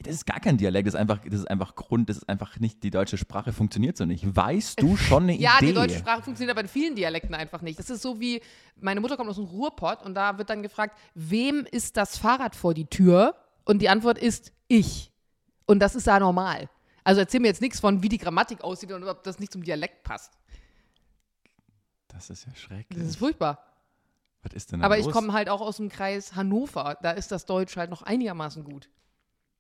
[0.03, 2.59] Das ist gar kein Dialekt, das ist einfach, das ist einfach Grund, das ist einfach
[2.59, 4.23] nicht, die deutsche Sprache funktioniert so nicht.
[4.35, 5.67] Weißt du schon eine Ja, Idee?
[5.67, 7.79] die deutsche Sprache funktioniert aber in vielen Dialekten einfach nicht.
[7.79, 8.39] Das ist so wie,
[8.79, 12.55] meine Mutter kommt aus dem Ruhrpott und da wird dann gefragt, wem ist das Fahrrad
[12.55, 13.35] vor die Tür?
[13.67, 15.11] Und die Antwort ist ich.
[15.65, 16.69] Und das ist da normal.
[17.03, 19.61] Also erzähl mir jetzt nichts von, wie die Grammatik aussieht und ob das nicht zum
[19.61, 20.33] Dialekt passt.
[22.07, 22.97] Das ist ja schrecklich.
[22.97, 23.61] Das ist furchtbar.
[24.41, 25.13] Was ist denn da Aber ich los?
[25.13, 26.97] komme halt auch aus dem Kreis Hannover.
[27.01, 28.89] Da ist das Deutsch halt noch einigermaßen gut.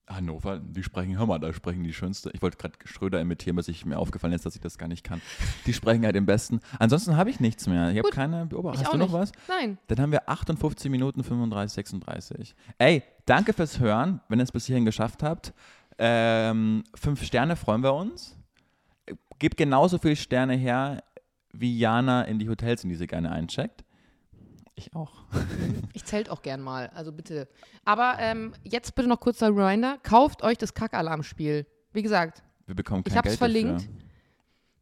[0.07, 2.31] Hannover, die sprechen, hör mal, da sprechen die schönste.
[2.33, 5.03] Ich wollte gerade Schröder imitieren, was ich mir aufgefallen ist, dass ich das gar nicht
[5.03, 5.21] kann.
[5.65, 6.61] Die sprechen halt am besten.
[6.79, 7.91] Ansonsten habe ich nichts mehr.
[7.91, 8.83] Ich habe keine Beobachtung.
[8.85, 9.13] Hast du noch nicht.
[9.13, 9.31] was?
[9.49, 9.77] Nein.
[9.87, 12.55] Dann haben wir 58 Minuten 35, 36.
[12.77, 15.53] Ey, danke fürs Hören, wenn ihr es bis hierhin geschafft habt.
[15.97, 18.37] Ähm, fünf Sterne freuen wir uns.
[19.39, 21.03] Gebt genauso viele Sterne her,
[21.51, 23.83] wie Jana in die Hotels, in die sie gerne eincheckt.
[24.77, 25.11] Ich auch.
[25.93, 27.47] Ich zählt auch gern mal, also bitte.
[27.83, 31.65] Aber ähm, jetzt bitte noch kurzer Reminder: Kauft euch das Kackalarmspiel.
[31.91, 33.81] Wie gesagt, Wir bekommen kein Ich hab's Geld verlinkt.
[33.81, 33.93] dafür.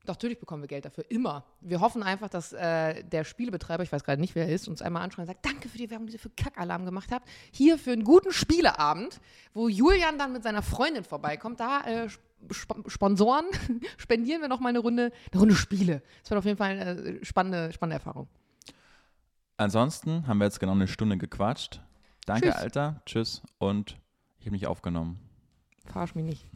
[0.08, 1.46] natürlich bekommen wir Geld dafür, immer.
[1.62, 4.82] Wir hoffen einfach, dass äh, der Spielebetreiber, ich weiß gerade nicht, wer er ist, uns
[4.82, 7.30] einmal anschaut und sagt, danke für die Werbung, die ihr für Kackalarm gemacht habt.
[7.52, 9.22] Hier für einen guten Spieleabend,
[9.54, 11.62] wo Julian dann mit seiner Freundin vorbeikommt.
[11.62, 12.08] Da äh,
[12.52, 13.46] Sp Sponsoren
[13.98, 16.02] spendieren wir noch mal eine Runde, eine Runde Spiele.
[16.22, 18.28] Das wird auf jeden Fall eine spannende, spannende Erfahrung.
[19.58, 21.82] Ansonsten haben wir jetzt genau eine Stunde gequatscht.
[22.26, 22.56] Danke, Tschüss.
[22.56, 23.02] Alter.
[23.06, 23.42] Tschüss.
[23.58, 23.98] Und
[24.40, 25.20] ich habe mich aufgenommen.
[25.86, 26.46] Verarsch mich nicht.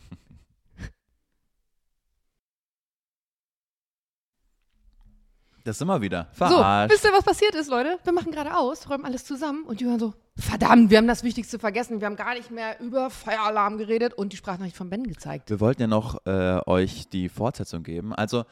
[5.65, 6.29] Das sind wir wieder.
[6.31, 6.91] So, Verarscht.
[6.91, 7.99] wisst ihr, was passiert ist, Leute?
[8.03, 11.59] Wir machen gerade aus, räumen alles zusammen und Julian so, verdammt, wir haben das Wichtigste
[11.59, 11.99] vergessen.
[11.99, 15.49] Wir haben gar nicht mehr über Feueralarm geredet und die Sprachnachricht von Ben gezeigt.
[15.49, 18.15] Wir wollten ja noch äh, euch die Fortsetzung geben.
[18.15, 18.45] Also,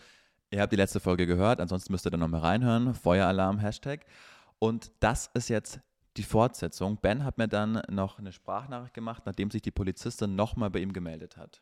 [0.52, 2.94] ihr habt die letzte Folge gehört, ansonsten müsst ihr da nochmal reinhören.
[2.94, 4.02] Feueralarm, Hashtag.
[4.60, 5.80] Und das ist jetzt
[6.18, 6.98] die Fortsetzung.
[7.00, 10.94] Ben hat mir dann noch eine Sprachnachricht gemacht, nachdem sich die Polizistin nochmal bei ihm
[10.94, 11.62] gemeldet hat.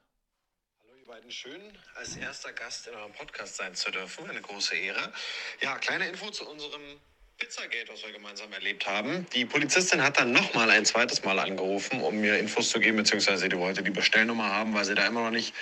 [0.82, 4.30] Hallo ihr beiden, schön als erster Gast in eurem Podcast sein zu dürfen.
[4.30, 5.12] Eine große Ehre.
[5.62, 6.82] Ja, kleine Info zu unserem
[7.38, 9.28] Pizzagate, was wir gemeinsam erlebt haben.
[9.34, 13.50] Die Polizistin hat dann nochmal ein zweites Mal angerufen, um mir Infos zu geben, beziehungsweise
[13.50, 15.54] die wollte die Bestellnummer haben, weil sie da immer noch nicht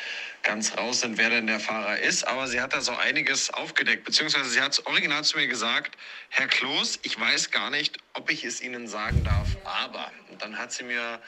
[0.43, 2.27] ganz raus sind, wer denn der Fahrer ist.
[2.27, 5.97] Aber sie hat da so einiges aufgedeckt, beziehungsweise sie hat original zu mir gesagt,
[6.29, 10.11] Herr Kloß, ich weiß gar nicht, ob ich es Ihnen sagen darf, aber.
[10.29, 11.21] Und dann hat sie mir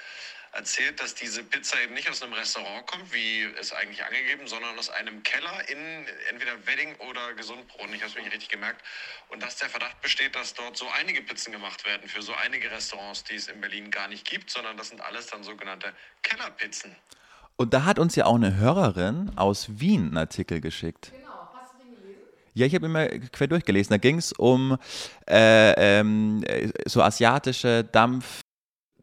[0.55, 4.77] erzählt, dass diese Pizza eben nicht aus einem Restaurant kommt, wie es eigentlich angegeben, sondern
[4.79, 5.77] aus einem Keller in
[6.29, 7.93] entweder Wedding oder Gesundbrunnen.
[7.93, 8.81] Ich habe es mir nicht richtig gemerkt.
[9.29, 12.71] Und dass der Verdacht besteht, dass dort so einige Pizzen gemacht werden für so einige
[12.71, 15.93] Restaurants, die es in Berlin gar nicht gibt, sondern das sind alles dann sogenannte
[16.23, 16.95] Kellerpizzen.
[17.57, 21.11] Und da hat uns ja auch eine Hörerin aus Wien einen Artikel geschickt.
[21.11, 22.21] Genau, hast du den gelesen?
[22.53, 23.89] Ja, ich habe immer quer durchgelesen.
[23.91, 24.77] Da ging es um
[25.27, 28.41] äh, ähm, äh, so asiatische Dampf,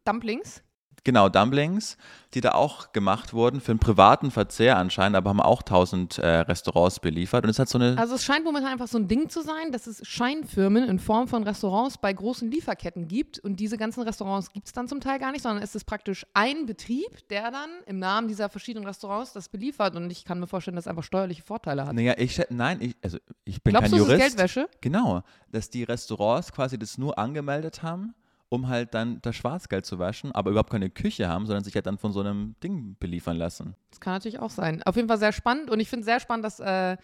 [0.04, 0.61] Dumplings?
[1.04, 1.96] Genau, Dumplings,
[2.34, 6.26] die da auch gemacht wurden für einen privaten Verzehr anscheinend, aber haben auch 1000 äh,
[6.40, 7.44] Restaurants beliefert.
[7.44, 7.98] Und es hat so eine.
[7.98, 11.28] Also es scheint momentan einfach so ein Ding zu sein, dass es Scheinfirmen in Form
[11.28, 13.38] von Restaurants bei großen Lieferketten gibt.
[13.38, 16.26] Und diese ganzen Restaurants gibt es dann zum Teil gar nicht, sondern es ist praktisch
[16.34, 19.96] ein Betrieb, der dann im Namen dieser verschiedenen Restaurants das beliefert.
[19.96, 21.94] Und ich kann mir vorstellen, dass es einfach steuerliche Vorteile hat.
[21.94, 24.36] naja, ich, nein, ich, also ich bin Glaubst kein du, es ist Jurist.
[24.36, 24.68] Geldwäsche?
[24.80, 28.14] Genau, dass die Restaurants quasi das nur angemeldet haben,
[28.52, 31.86] um halt dann das Schwarzgeld zu waschen, aber überhaupt keine Küche haben, sondern sich halt
[31.86, 33.74] dann von so einem Ding beliefern lassen.
[33.90, 34.82] Das kann natürlich auch sein.
[34.82, 35.70] Auf jeden Fall sehr spannend.
[35.70, 36.98] Und ich finde es sehr spannend, dass, äh,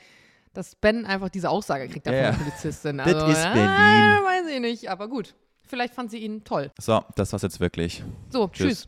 [0.53, 2.99] dass Ben einfach diese Aussage kriegt da Ja, von der Polizistin.
[2.99, 4.24] Das Also, ist äh, Berlin.
[4.26, 5.34] Weiß ich nicht, aber gut.
[5.62, 6.70] Vielleicht fand sie ihn toll.
[6.78, 8.05] So, das war's jetzt wirklich.
[8.28, 8.66] So, Tschüss.
[8.68, 8.86] tschüss.